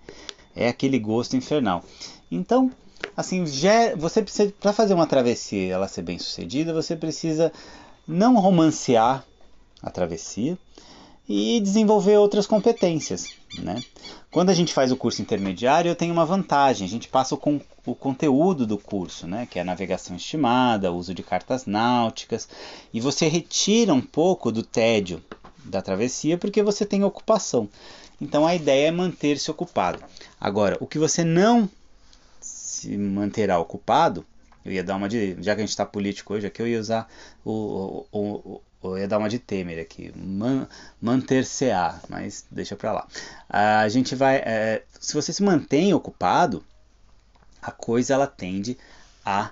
[0.55, 1.83] É aquele gosto infernal.
[2.31, 2.71] Então,
[3.15, 7.51] assim, já, você precisa para fazer uma travessia ela ser bem sucedida, você precisa
[8.07, 9.23] não romancear
[9.81, 10.57] a travessia
[11.27, 13.81] e desenvolver outras competências, né?
[14.29, 17.37] Quando a gente faz o curso intermediário, eu tenho uma vantagem, a gente passa o,
[17.37, 19.47] con o conteúdo do curso, né?
[19.49, 22.47] que é navegação estimada, uso de cartas náuticas,
[22.93, 25.23] e você retira um pouco do tédio
[25.63, 27.69] da travessia porque você tem ocupação.
[28.19, 30.03] Então a ideia é manter-se ocupado.
[30.39, 31.69] Agora, o que você não
[32.41, 34.25] se manterá ocupado,
[34.65, 35.37] eu ia dar uma de.
[35.41, 37.07] Já que a gente está político hoje aqui, eu ia usar
[37.45, 40.67] o, o, eu ia dar uma de Temer aqui, man,
[41.01, 43.07] manter-se-á, mas deixa para lá.
[43.49, 46.63] A gente vai, é, se você se mantém ocupado,
[47.61, 48.77] a coisa ela tende
[49.25, 49.51] a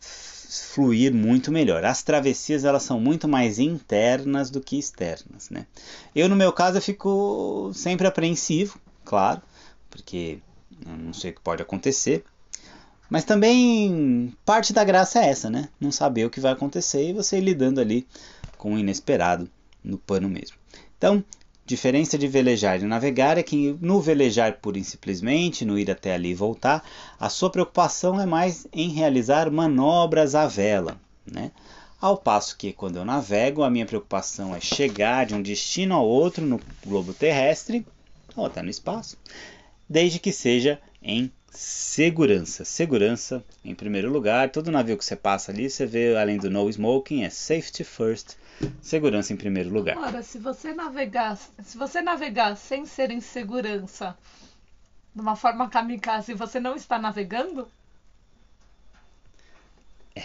[0.00, 1.84] fluir muito melhor.
[1.84, 5.66] As travessias elas são muito mais internas do que externas, né?
[6.14, 9.42] Eu no meu caso eu fico sempre apreensivo, claro,
[9.90, 10.38] porque
[10.86, 12.24] não sei o que pode acontecer.
[13.08, 15.68] Mas também parte da graça é essa, né?
[15.80, 18.06] Não saber o que vai acontecer e você ir lidando ali
[18.60, 19.48] com o inesperado
[19.82, 20.54] no pano mesmo.
[20.98, 21.24] Então,
[21.64, 26.12] diferença de velejar e navegar é que no velejar pura e simplesmente, no ir até
[26.12, 26.84] ali e voltar,
[27.18, 31.50] a sua preocupação é mais em realizar manobras à vela, né?
[31.98, 36.06] Ao passo que quando eu navego, a minha preocupação é chegar de um destino ao
[36.06, 37.86] outro no globo terrestre
[38.36, 39.16] ou até no espaço,
[39.88, 42.64] desde que seja em segurança.
[42.66, 44.50] Segurança em primeiro lugar.
[44.50, 48.36] Todo navio que você passa ali, você vê além do no smoking, é safety first
[48.82, 49.96] Segurança em primeiro lugar.
[49.96, 54.16] Ora, se você navegar, se você navegar sem ser em segurança,
[55.14, 57.68] de uma forma kamikaze, você não está navegando?
[60.14, 60.24] É.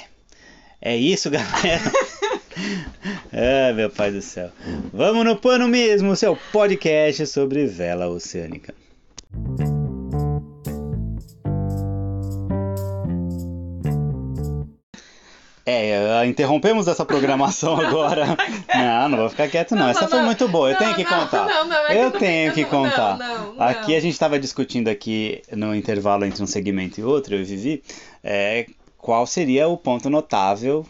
[0.81, 1.91] É isso, galera.
[3.31, 4.51] ah, meu pai do céu.
[4.93, 8.73] Vamos no pano mesmo, seu podcast sobre vela oceânica.
[15.75, 18.37] É, interrompemos essa programação agora.
[18.73, 19.83] Não, não vou ficar quieto não.
[19.83, 20.71] não essa não, foi muito boa.
[20.71, 21.47] Eu tenho que contar.
[21.89, 23.17] É eu tenho que contar.
[23.57, 27.43] Aqui a gente estava discutindo aqui no intervalo entre um segmento e outro, eu e
[27.43, 27.83] Vivi,
[28.23, 28.65] é,
[28.97, 30.85] qual seria o ponto notável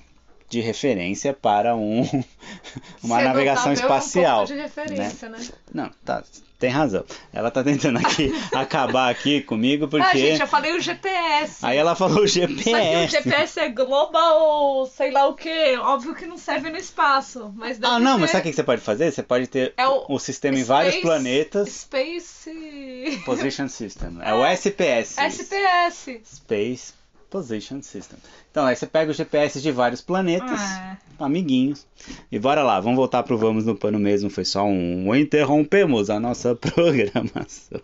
[0.56, 2.02] de referência para um,
[3.04, 4.44] uma navegação espacial.
[4.44, 5.38] Um ponto de referência, né?
[5.38, 5.48] né?
[5.74, 6.24] Não, tá,
[6.58, 7.04] tem razão.
[7.34, 10.08] Ela tá tentando aqui acabar aqui comigo porque.
[10.08, 11.58] Ah, gente, eu falei o GPS.
[11.62, 12.64] Aí ela falou o GPS.
[12.64, 15.76] Que o GPS é global, sei lá o que.
[15.78, 17.54] Óbvio que não serve no espaço.
[17.58, 18.22] Mas ah, não, ter...
[18.22, 19.12] mas sabe o que você pode fazer?
[19.12, 21.70] Você pode ter é o, o sistema Space, em vários planetas.
[21.70, 23.22] Space.
[23.26, 24.20] Position System.
[24.22, 25.18] É, é o SPS.
[25.18, 26.22] SPS.
[26.24, 28.18] Space Position System.
[28.50, 30.98] Então, aí você pega os GPS de vários planetas, ah.
[31.20, 31.86] amiguinhos,
[32.32, 35.14] e bora lá, vamos voltar pro Vamos no Pano mesmo, foi só um...
[35.16, 37.82] Interrompemos a nossa programação.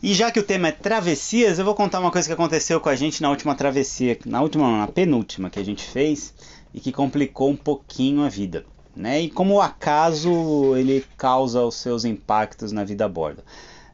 [0.00, 2.88] E já que o tema é travessias, eu vou contar uma coisa que aconteceu com
[2.88, 6.32] a gente na última travessia, na última, na penúltima que a gente fez
[6.72, 8.64] e que complicou um pouquinho a vida
[8.98, 9.22] né?
[9.22, 13.42] E como o acaso ele causa os seus impactos na vida a bordo.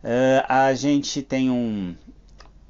[0.02, 1.94] Uh, a gente tem um,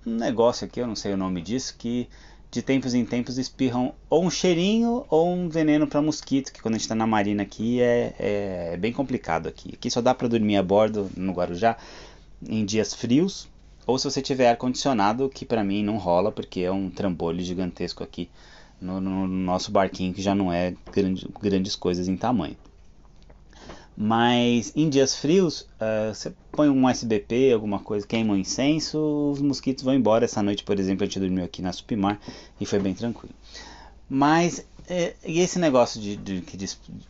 [0.04, 2.08] um negócio aqui, eu não sei o nome disso, que
[2.50, 6.74] de tempos em tempos espirram ou um cheirinho ou um veneno para mosquito, que quando
[6.74, 9.70] a gente está na marina aqui é, é, é, bem complicado aqui.
[9.74, 11.76] Aqui só dá para dormir a bordo no Guarujá
[12.46, 13.48] em dias frios,
[13.86, 17.40] ou se você tiver ar condicionado, que para mim não rola porque é um trambolho
[17.40, 18.28] gigantesco aqui
[18.84, 22.56] no, no, nosso barquinho que já não é grande, grandes coisas em tamanho.
[23.96, 28.98] Mas em dias frios, uh, você põe um SBP, alguma coisa, queima um incenso,
[29.30, 30.24] os mosquitos vão embora.
[30.24, 32.20] Essa noite, por exemplo, a gente dormiu aqui na Supimar
[32.60, 33.34] e foi bem tranquilo.
[34.08, 36.58] Mas é, e esse negócio de, de que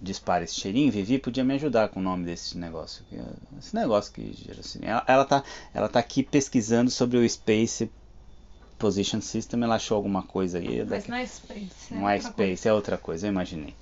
[0.01, 3.05] dispara esse cheirinho, Vivi podia me ajudar com o nome desse negócio.
[3.59, 4.79] Esse negócio que gera assim.
[4.83, 7.91] Ela, ela, tá, ela tá aqui pesquisando sobre o Space
[8.79, 10.85] Position System, ela achou alguma coisa aí.
[10.85, 11.71] Mas não é Space.
[11.91, 12.69] É não é Space, coisa.
[12.69, 13.75] é outra coisa, eu imaginei.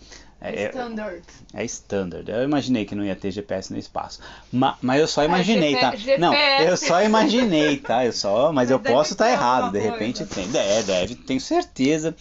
[0.42, 1.22] É, é standard.
[1.54, 2.30] É, é, standard.
[2.30, 4.18] Eu imaginei que não ia ter GPS no espaço.
[4.52, 5.94] Ma, mas eu só é, imaginei, é, tá?
[5.94, 6.20] GPS.
[6.20, 8.04] Não, eu só imaginei, tá?
[8.04, 9.72] Eu só, mas, mas eu posso estar tá errado.
[9.72, 10.48] De repente tem.
[10.54, 11.14] É, deve.
[11.14, 12.14] Tenho certeza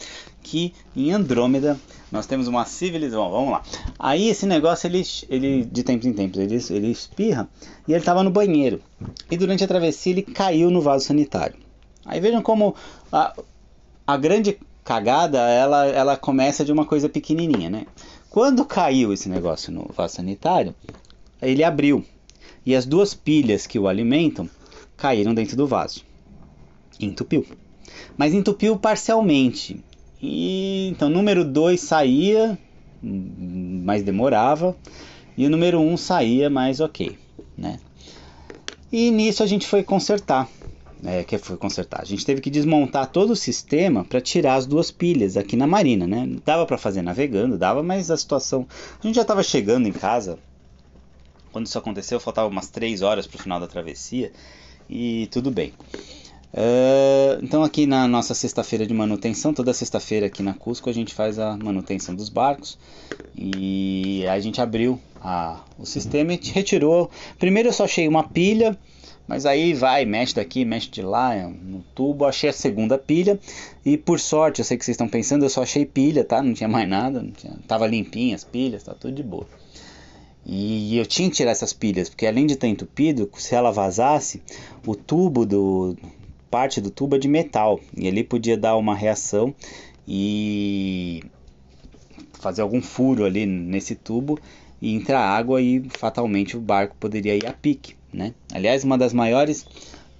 [0.43, 1.79] que em Andrômeda
[2.11, 3.31] nós temos uma civilização.
[3.31, 3.63] Vamos lá.
[3.97, 7.49] Aí esse negócio, ele, ele de tempos em tempos, ele, ele espirra
[7.87, 8.81] e ele estava no banheiro.
[9.31, 11.55] E durante a travessia ele caiu no vaso sanitário.
[12.05, 12.75] Aí vejam como
[13.11, 13.33] a,
[14.05, 17.85] a grande cagada ela, ela começa de uma coisa pequenininha, né?
[18.29, 20.73] Quando caiu esse negócio no vaso sanitário,
[21.41, 22.05] ele abriu
[22.65, 24.49] e as duas pilhas que o alimentam
[24.95, 26.03] caíram dentro do vaso.
[26.99, 27.45] Entupiu.
[28.17, 29.83] Mas entupiu parcialmente.
[30.21, 32.57] E então número 2 saía,
[33.01, 34.77] mas demorava,
[35.35, 37.17] e o número 1 um saía, mas ok,
[37.57, 37.79] né?
[38.91, 40.47] E nisso a gente foi consertar.
[41.03, 42.01] É, que foi consertar.
[42.01, 45.65] A gente teve que desmontar todo o sistema para tirar as duas pilhas aqui na
[45.65, 46.29] marina, né?
[46.45, 48.67] Dava para fazer navegando, dava, mas a situação.
[49.03, 50.37] A gente já estava chegando em casa.
[51.51, 54.31] Quando isso aconteceu, faltava umas 3 horas para o final da travessia
[54.87, 55.73] e tudo bem.
[56.53, 61.13] Uh, então aqui na nossa sexta-feira de manutenção, toda sexta-feira aqui na Cusco a gente
[61.13, 62.77] faz a manutenção dos barcos
[63.33, 67.09] e a gente abriu a, o sistema e retirou.
[67.39, 68.77] Primeiro eu só achei uma pilha,
[69.31, 73.39] mas aí vai, mexe daqui, mexe de lá no tubo, achei a segunda pilha
[73.85, 76.43] e por sorte, eu sei que vocês estão pensando, eu só achei pilha, tá?
[76.43, 79.47] Não tinha mais nada, não tinha, tava limpinha as pilhas, tá tudo de boa.
[80.45, 84.41] E eu tinha que tirar essas pilhas, porque além de estar entupido, se ela vazasse,
[84.85, 85.95] o tubo do,
[86.49, 89.55] parte do tubo é de metal e ele podia dar uma reação
[90.05, 91.23] e
[92.33, 94.37] fazer algum furo ali nesse tubo
[94.81, 98.33] e entrar água e fatalmente o barco poderia ir a pique, né?
[98.53, 99.65] Aliás, uma das maiores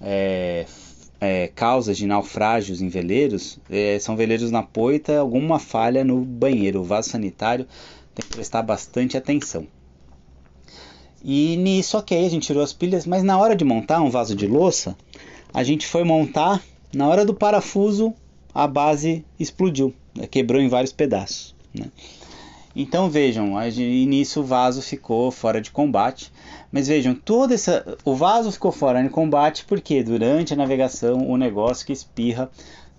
[0.00, 0.66] é,
[1.20, 6.80] é, causas de naufrágios em veleiros é, são veleiros na poita, alguma falha no banheiro,
[6.80, 7.66] o vaso sanitário
[8.14, 9.66] tem que prestar bastante atenção.
[11.24, 14.34] E nisso, ok, a gente tirou as pilhas, mas na hora de montar um vaso
[14.34, 14.96] de louça,
[15.54, 16.60] a gente foi montar,
[16.92, 18.12] na hora do parafuso,
[18.52, 20.26] a base explodiu, né?
[20.26, 21.54] quebrou em vários pedaços.
[21.72, 21.86] Né?
[22.74, 23.54] Então vejam,
[24.06, 26.32] nisso o vaso ficou fora de combate.
[26.70, 31.36] Mas vejam, todo essa, o vaso ficou fora de combate porque durante a navegação o
[31.36, 32.50] negócio que espirra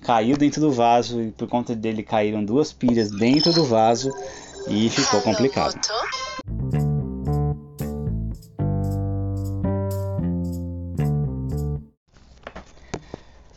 [0.02, 4.12] caiu dentro do vaso e por conta dele caíram duas pilhas dentro do vaso
[4.68, 5.80] e ficou complicado.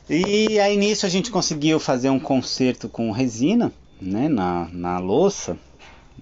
[0.09, 5.59] E aí nisso a gente conseguiu fazer um conserto com resina, né, na, na louça,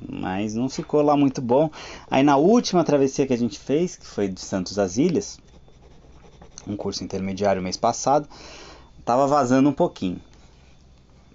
[0.08, 1.70] mas não ficou lá muito bom.
[2.10, 5.38] Aí na última travessia que a gente fez, que foi de Santos às Ilhas,
[6.66, 8.28] um curso intermediário mês passado,
[9.04, 10.20] tava vazando um pouquinho.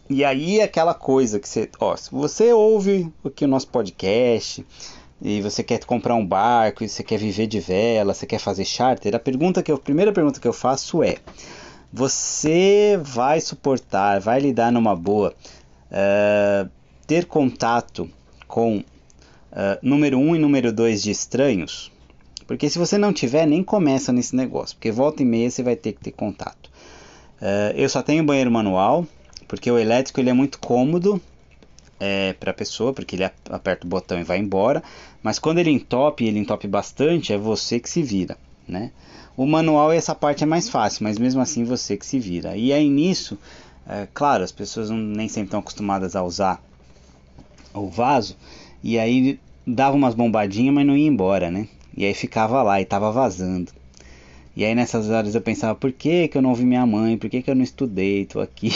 [0.10, 4.66] E aí aquela coisa que você, ó, se você ouve aqui o nosso podcast
[5.22, 8.66] e você quer comprar um barco, e você quer viver de vela, você quer fazer
[8.66, 11.18] charter, a pergunta que eu, a primeira pergunta que eu faço é:
[11.94, 15.34] você vai suportar, vai lidar numa boa,
[15.92, 16.70] uh,
[17.06, 18.10] ter contato
[18.50, 18.84] com uh,
[19.82, 21.90] número 1 um e número 2 de estranhos?
[22.46, 25.76] Porque se você não tiver, nem começa nesse negócio, porque volta e meia você vai
[25.76, 26.70] ter que ter contato.
[27.40, 29.08] Uh, eu só tenho banheiro manual,
[29.48, 31.22] porque o elétrico ele é muito cômodo
[32.00, 34.82] é, para a pessoa, porque ele aperta o botão e vai embora,
[35.22, 38.36] mas quando ele entope, ele entope bastante, é você que se vira,
[38.68, 38.92] né?
[39.38, 42.58] O manual, essa parte é mais fácil, mas mesmo assim você que se vira.
[42.58, 43.38] E aí nisso,
[43.88, 46.62] é, claro, as pessoas não, nem sempre estão acostumadas a usar
[47.74, 48.36] o vaso,
[48.84, 51.68] e aí dava umas bombadinhas, mas não ia embora, né?
[51.96, 53.72] E aí ficava lá e tava vazando.
[54.56, 57.18] E aí nessas horas eu pensava, por que, que eu não ouvi minha mãe?
[57.18, 58.26] Por que, que eu não estudei?
[58.26, 58.72] Tô aqui.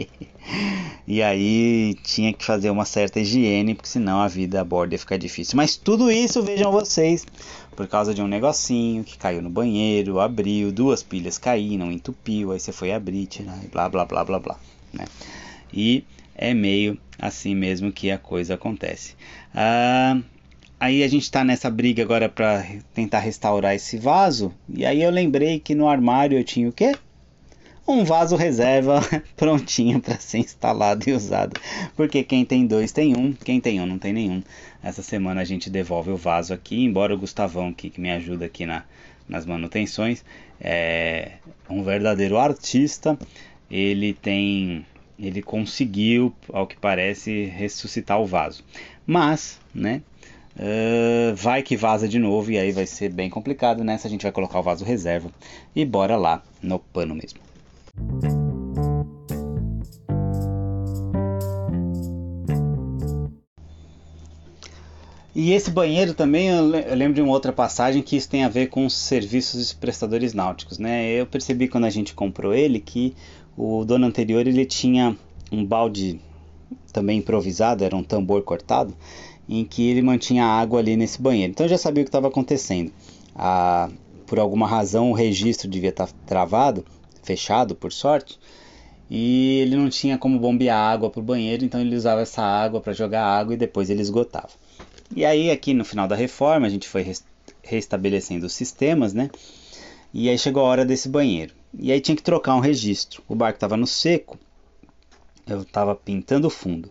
[1.06, 4.98] e aí tinha que fazer uma certa higiene, porque senão a vida a bordo ia
[4.98, 5.56] ficar difícil.
[5.56, 7.26] Mas tudo isso, vejam vocês,
[7.74, 12.60] por causa de um negocinho que caiu no banheiro, abriu, duas pilhas caíram, entupiu, aí
[12.60, 14.56] você foi abrir, tirar, blá blá blá blá blá.
[14.92, 15.06] Né?
[15.72, 16.04] E
[16.40, 19.14] é meio assim mesmo que a coisa acontece.
[19.54, 20.18] Ah,
[20.80, 24.50] aí a gente está nessa briga agora para tentar restaurar esse vaso.
[24.66, 26.96] E aí eu lembrei que no armário eu tinha o quê?
[27.86, 29.00] Um vaso reserva
[29.36, 31.60] prontinho para ser instalado e usado.
[31.94, 34.42] Porque quem tem dois tem um, quem tem um não tem nenhum.
[34.82, 38.46] Essa semana a gente devolve o vaso aqui, embora o Gustavão aqui, que me ajuda
[38.46, 38.84] aqui na,
[39.28, 40.24] nas manutenções,
[40.58, 41.32] é
[41.68, 43.18] um verdadeiro artista.
[43.70, 44.86] Ele tem
[45.20, 48.64] ele conseguiu, ao que parece, ressuscitar o vaso.
[49.06, 50.02] Mas, né,
[50.56, 53.84] Uh, vai que vaza de novo e aí vai ser bem complicado.
[53.84, 55.30] Nessa a gente vai colocar o vaso reserva
[55.74, 57.38] e bora lá no pano mesmo.
[65.34, 68.66] E esse banheiro também eu lembro de uma outra passagem que isso tem a ver
[68.66, 71.08] com os serviços prestadores náuticos, né?
[71.08, 73.14] Eu percebi quando a gente comprou ele que
[73.60, 75.14] o dono anterior ele tinha
[75.52, 76.18] um balde
[76.92, 78.94] também improvisado, era um tambor cortado,
[79.46, 81.50] em que ele mantinha água ali nesse banheiro.
[81.50, 82.90] Então eu já sabia o que estava acontecendo.
[83.36, 83.90] Ah,
[84.26, 86.86] por alguma razão o registro devia estar tá travado,
[87.22, 88.38] fechado por sorte,
[89.10, 92.80] e ele não tinha como bombear água para o banheiro, então ele usava essa água
[92.80, 94.50] para jogar água e depois ele esgotava.
[95.14, 97.14] E aí aqui no final da reforma a gente foi
[97.62, 99.28] restabelecendo os sistemas, né?
[100.14, 101.59] E aí chegou a hora desse banheiro.
[101.78, 103.22] E aí tinha que trocar um registro.
[103.28, 104.38] O barco estava no seco,
[105.46, 106.90] eu estava pintando o fundo.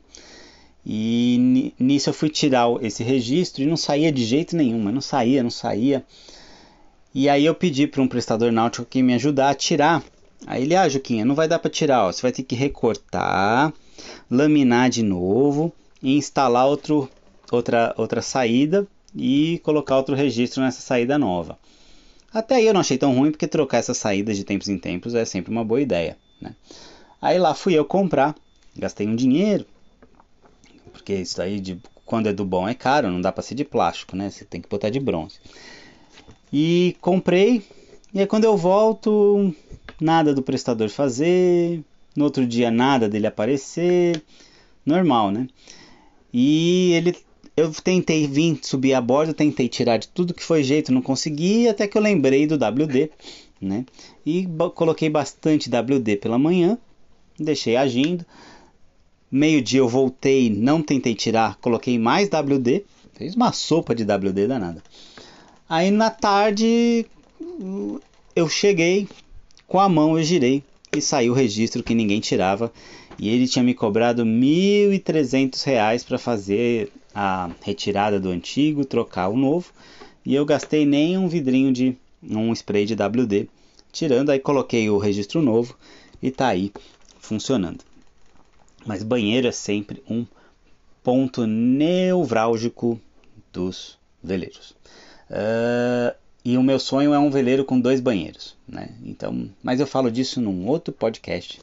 [0.85, 5.43] E nisso eu fui tirar esse registro e não saía de jeito nenhum, não saía,
[5.43, 6.05] não saía.
[7.13, 10.03] E aí eu pedi para um prestador náutico que me ajudar a tirar.
[10.47, 12.11] Aí ele, ah, Juquinha, não vai dar para tirar, ó.
[12.11, 13.73] você vai ter que recortar,
[14.31, 17.09] laminar de novo e instalar outro,
[17.51, 21.57] outra, outra saída e colocar outro registro nessa saída nova.
[22.33, 25.15] Até aí eu não achei tão ruim porque trocar essas saídas de tempos em tempos
[25.15, 26.17] é sempre uma boa ideia.
[26.41, 26.55] Né?
[27.21, 28.35] Aí lá fui eu comprar,
[28.75, 29.65] gastei um dinheiro,
[30.91, 33.65] porque isso aí de, quando é do bom é caro, não dá para ser de
[33.65, 34.29] plástico, né?
[34.29, 35.39] Você tem que botar de bronze.
[36.51, 37.63] E comprei,
[38.13, 39.53] e aí quando eu volto,
[39.99, 41.83] nada do prestador fazer,
[42.15, 44.23] no outro dia nada dele aparecer,
[44.85, 45.47] normal, né?
[46.33, 47.15] E ele
[47.59, 51.67] eu tentei vir subir a bordo, tentei tirar de tudo que foi jeito, não consegui,
[51.67, 53.09] até que eu lembrei do WD,
[53.61, 53.85] né?
[54.25, 56.77] E coloquei bastante WD pela manhã,
[57.37, 58.25] deixei agindo.
[59.31, 62.83] Meio-dia eu voltei, não tentei tirar, coloquei mais WD,
[63.13, 64.81] fez uma sopa de WD danada.
[65.67, 67.05] Aí na tarde
[68.35, 69.07] eu cheguei,
[69.67, 70.63] com a mão eu girei
[70.95, 72.71] e saiu o registro que ninguém tirava.
[73.19, 76.89] E ele tinha me cobrado R$ 1.300 para fazer
[77.21, 79.73] a retirada do antigo, trocar o novo,
[80.25, 83.49] e eu gastei nem um vidrinho de um spray de WD,
[83.91, 85.75] tirando aí coloquei o registro novo
[86.21, 86.71] e tá aí
[87.19, 87.83] funcionando.
[88.85, 90.25] Mas banheiro é sempre um
[91.03, 92.97] ponto nevrálgico
[93.51, 94.73] dos veleiros.
[95.29, 96.15] Uh,
[96.45, 98.91] e o meu sonho é um veleiro com dois banheiros, né?
[99.03, 101.59] Então, mas eu falo disso num outro podcast.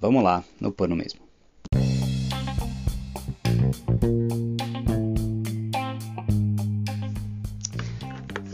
[0.00, 1.23] Vamos lá, no pano mesmo.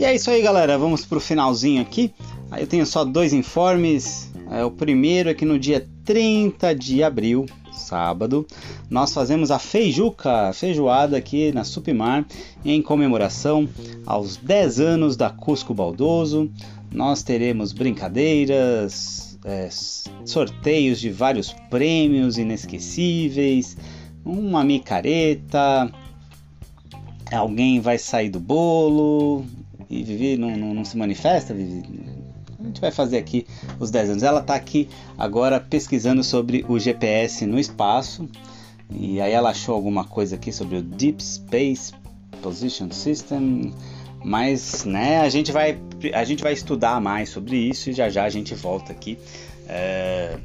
[0.01, 0.79] E é isso aí, galera.
[0.79, 2.11] Vamos para o finalzinho aqui.
[2.57, 4.31] Eu tenho só dois informes.
[4.49, 8.43] É, o primeiro é que no dia 30 de abril, sábado,
[8.89, 12.25] nós fazemos a feijuca, feijoada aqui na Supimar,
[12.65, 13.69] em comemoração
[14.03, 16.49] aos 10 anos da Cusco Baldoso.
[16.91, 19.69] Nós teremos brincadeiras, é,
[20.25, 23.77] sorteios de vários prêmios inesquecíveis,
[24.25, 25.91] uma micareta,
[27.31, 29.45] alguém vai sair do bolo,
[29.91, 31.83] e Vivi não, não, não se manifesta, Vivi?
[32.57, 33.45] A gente vai fazer aqui
[33.79, 34.23] os 10 anos.
[34.23, 34.87] Ela está aqui
[35.17, 38.29] agora pesquisando sobre o GPS no espaço.
[38.89, 41.93] E aí ela achou alguma coisa aqui sobre o Deep Space
[42.41, 43.73] Position System.
[44.23, 45.77] Mas né, a, gente vai,
[46.13, 49.17] a gente vai estudar mais sobre isso e já já a gente volta aqui
[49.67, 50.37] é,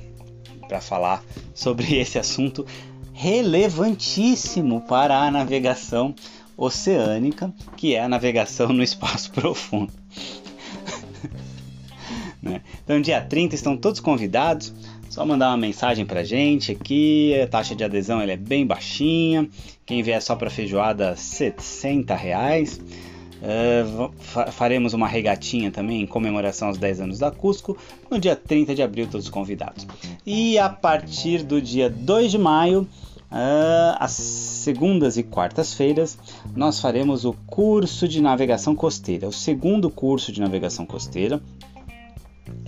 [0.66, 1.22] para falar
[1.54, 2.66] sobre esse assunto
[3.12, 6.14] relevantíssimo para a navegação
[6.56, 9.92] oceânica, que é a navegação no espaço profundo.
[12.42, 12.62] né?
[12.84, 14.72] Então, dia 30 estão todos convidados.
[15.10, 17.38] Só mandar uma mensagem pra gente aqui.
[17.40, 19.48] A taxa de adesão é bem baixinha.
[19.84, 22.80] Quem vier só para feijoada, 60 reais.
[23.36, 24.12] Uh,
[24.50, 27.76] faremos uma regatinha também em comemoração aos 10 anos da Cusco
[28.10, 29.86] no dia 30 de abril, todos convidados.
[30.24, 32.88] E a partir do dia 2 de maio
[33.30, 36.16] Uh, às segundas e quartas-feiras,
[36.54, 41.40] nós faremos o curso de navegação costeira, o segundo curso de navegação costeira.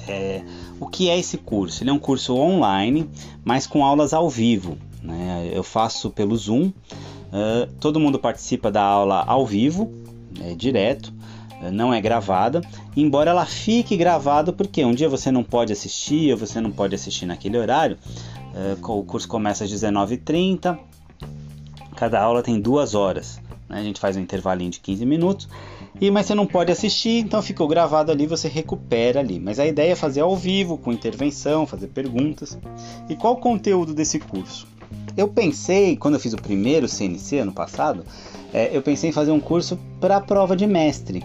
[0.08, 0.42] É,
[0.80, 1.82] o que é esse curso?
[1.82, 3.08] Ele é um curso online,
[3.44, 4.76] mas com aulas ao vivo.
[5.02, 5.50] Né?
[5.52, 9.92] Eu faço pelo Zoom, uh, todo mundo participa da aula ao vivo,
[10.40, 11.12] é, direto
[11.72, 12.60] não é gravada,
[12.96, 16.94] embora ela fique gravada porque um dia você não pode assistir ou você não pode
[16.94, 17.98] assistir naquele horário,
[18.82, 20.78] o curso começa às 19h30,
[21.96, 23.40] cada aula tem duas horas.
[23.68, 23.78] Né?
[23.78, 25.48] A gente faz um intervalinho de 15 minutos.
[26.00, 29.40] E, mas você não pode assistir, então ficou gravado ali, você recupera ali.
[29.40, 32.56] Mas a ideia é fazer ao vivo, com intervenção, fazer perguntas.
[33.08, 34.66] E qual o conteúdo desse curso?
[35.16, 38.04] Eu pensei, quando eu fiz o primeiro CNC ano passado,
[38.52, 41.24] é, eu pensei em fazer um curso para a prova de mestre.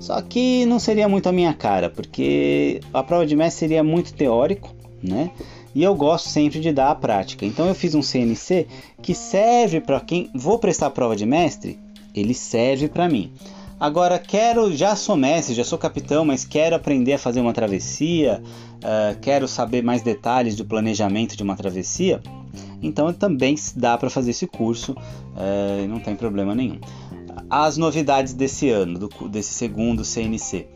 [0.00, 4.14] Só que não seria muito a minha cara, porque a prova de mestre seria muito
[4.14, 5.30] teórico, né?
[5.76, 7.44] E eu gosto sempre de dar a prática.
[7.44, 8.66] Então eu fiz um CNC
[9.02, 11.78] que serve para quem vou prestar prova de mestre,
[12.14, 13.30] ele serve para mim.
[13.78, 18.42] Agora quero, já sou mestre, já sou capitão, mas quero aprender a fazer uma travessia,
[18.76, 22.22] uh, quero saber mais detalhes do planejamento de uma travessia.
[22.80, 26.80] Então também dá para fazer esse curso, uh, não tem problema nenhum.
[27.50, 30.66] As novidades desse ano, do, desse segundo CNC,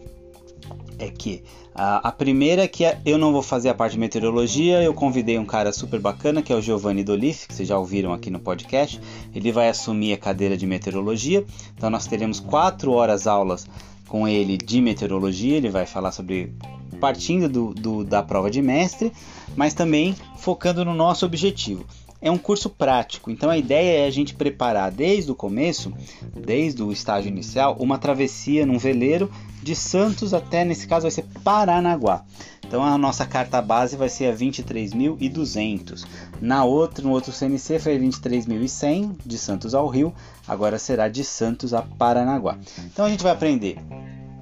[1.00, 1.42] é que
[1.74, 5.38] a, a primeira é que eu não vou fazer a parte de meteorologia, eu convidei
[5.38, 8.38] um cara super bacana que é o Giovanni Dolif, que vocês já ouviram aqui no
[8.38, 9.00] podcast.
[9.34, 11.44] Ele vai assumir a cadeira de meteorologia,
[11.76, 13.66] então nós teremos quatro horas aulas
[14.06, 16.52] com ele de meteorologia, ele vai falar sobre
[17.00, 19.12] partindo do, do, da prova de mestre,
[19.56, 21.86] mas também focando no nosso objetivo.
[22.22, 25.92] É um curso prático, então a ideia é a gente preparar desde o começo,
[26.34, 29.30] desde o estágio inicial, uma travessia num veleiro
[29.62, 32.24] de Santos até, nesse caso, vai ser Paranaguá.
[32.66, 36.06] Então a nossa carta base vai ser a 23.200.
[36.40, 40.14] Na outra, no outro CNC foi 23.100 de Santos ao Rio,
[40.46, 42.58] agora será de Santos a Paranaguá.
[42.84, 43.78] Então a gente vai aprender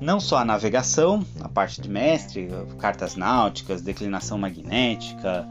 [0.00, 2.48] não só a navegação, a parte de mestre,
[2.78, 5.48] cartas náuticas, declinação magnética,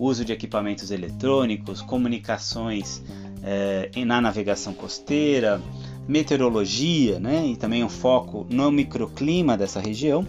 [0.00, 3.02] uso de equipamentos eletrônicos, comunicações
[3.42, 5.60] eh, na navegação costeira,
[6.08, 7.46] meteorologia, né?
[7.46, 10.26] E também um foco no microclima dessa região.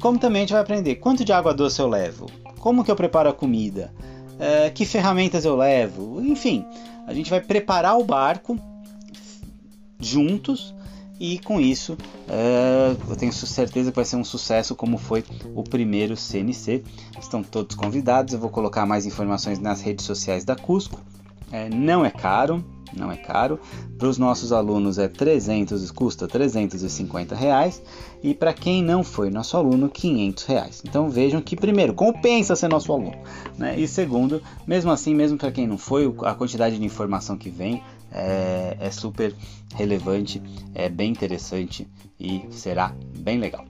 [0.00, 2.26] Como também a gente vai aprender quanto de água doce eu levo,
[2.58, 3.92] como que eu preparo a comida,
[4.38, 6.64] eh, que ferramentas eu levo, enfim,
[7.06, 8.58] a gente vai preparar o barco
[10.00, 10.74] juntos
[11.20, 15.22] e com isso uh, eu tenho certeza que vai ser um sucesso como foi
[15.54, 16.82] o primeiro CNC.
[17.20, 20.98] Estão todos convidados, eu vou colocar mais informações nas redes sociais da Cusco.
[21.52, 22.64] É, não é caro,
[22.96, 23.60] não é caro.
[23.98, 27.82] Para os nossos alunos é 300, custa 350 reais
[28.22, 30.82] e para quem não foi nosso aluno 500 reais.
[30.86, 33.18] Então vejam que primeiro compensa ser nosso aluno,
[33.58, 33.78] né?
[33.78, 37.82] E segundo, mesmo assim, mesmo para quem não foi, a quantidade de informação que vem
[38.12, 39.34] é, é super
[39.74, 40.42] relevante,
[40.74, 41.86] é bem interessante
[42.18, 43.64] e será bem legal.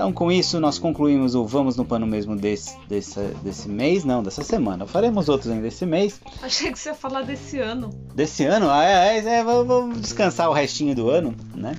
[0.00, 4.22] Então, com isso, nós concluímos o Vamos no Pano mesmo desse, desse, desse mês, não,
[4.22, 4.86] dessa semana.
[4.86, 6.22] Faremos outros ainda desse mês.
[6.42, 7.90] Achei que você ia falar desse ano.
[8.14, 8.70] Desse ano?
[8.70, 11.76] Ah, é, é, é vamos descansar o restinho do ano, né?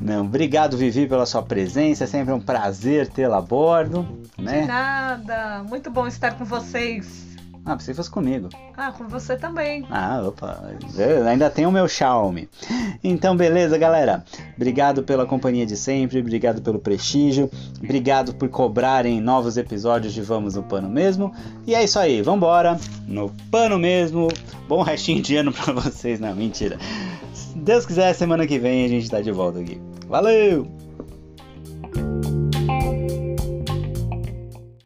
[0.00, 2.04] Não, obrigado, Vivi, pela sua presença.
[2.04, 4.06] É sempre um prazer tê-la a bordo,
[4.38, 4.60] né?
[4.60, 5.64] De nada.
[5.68, 7.27] Muito bom estar com vocês.
[7.68, 8.48] Ah, você fosse comigo.
[8.74, 9.84] Ah, com você também.
[9.90, 12.48] Ah, opa, eu ainda tem o meu Xiaomi.
[13.04, 14.24] Então, beleza, galera.
[14.56, 20.54] Obrigado pela companhia de sempre, obrigado pelo prestígio, obrigado por cobrarem novos episódios de Vamos
[20.54, 21.30] no Pano Mesmo.
[21.66, 24.28] E é isso aí, vambora, no Pano Mesmo.
[24.66, 26.78] Bom restinho de ano pra vocês, não, mentira.
[27.34, 29.78] Se Deus quiser, semana que vem a gente tá de volta aqui.
[30.08, 30.87] Valeu!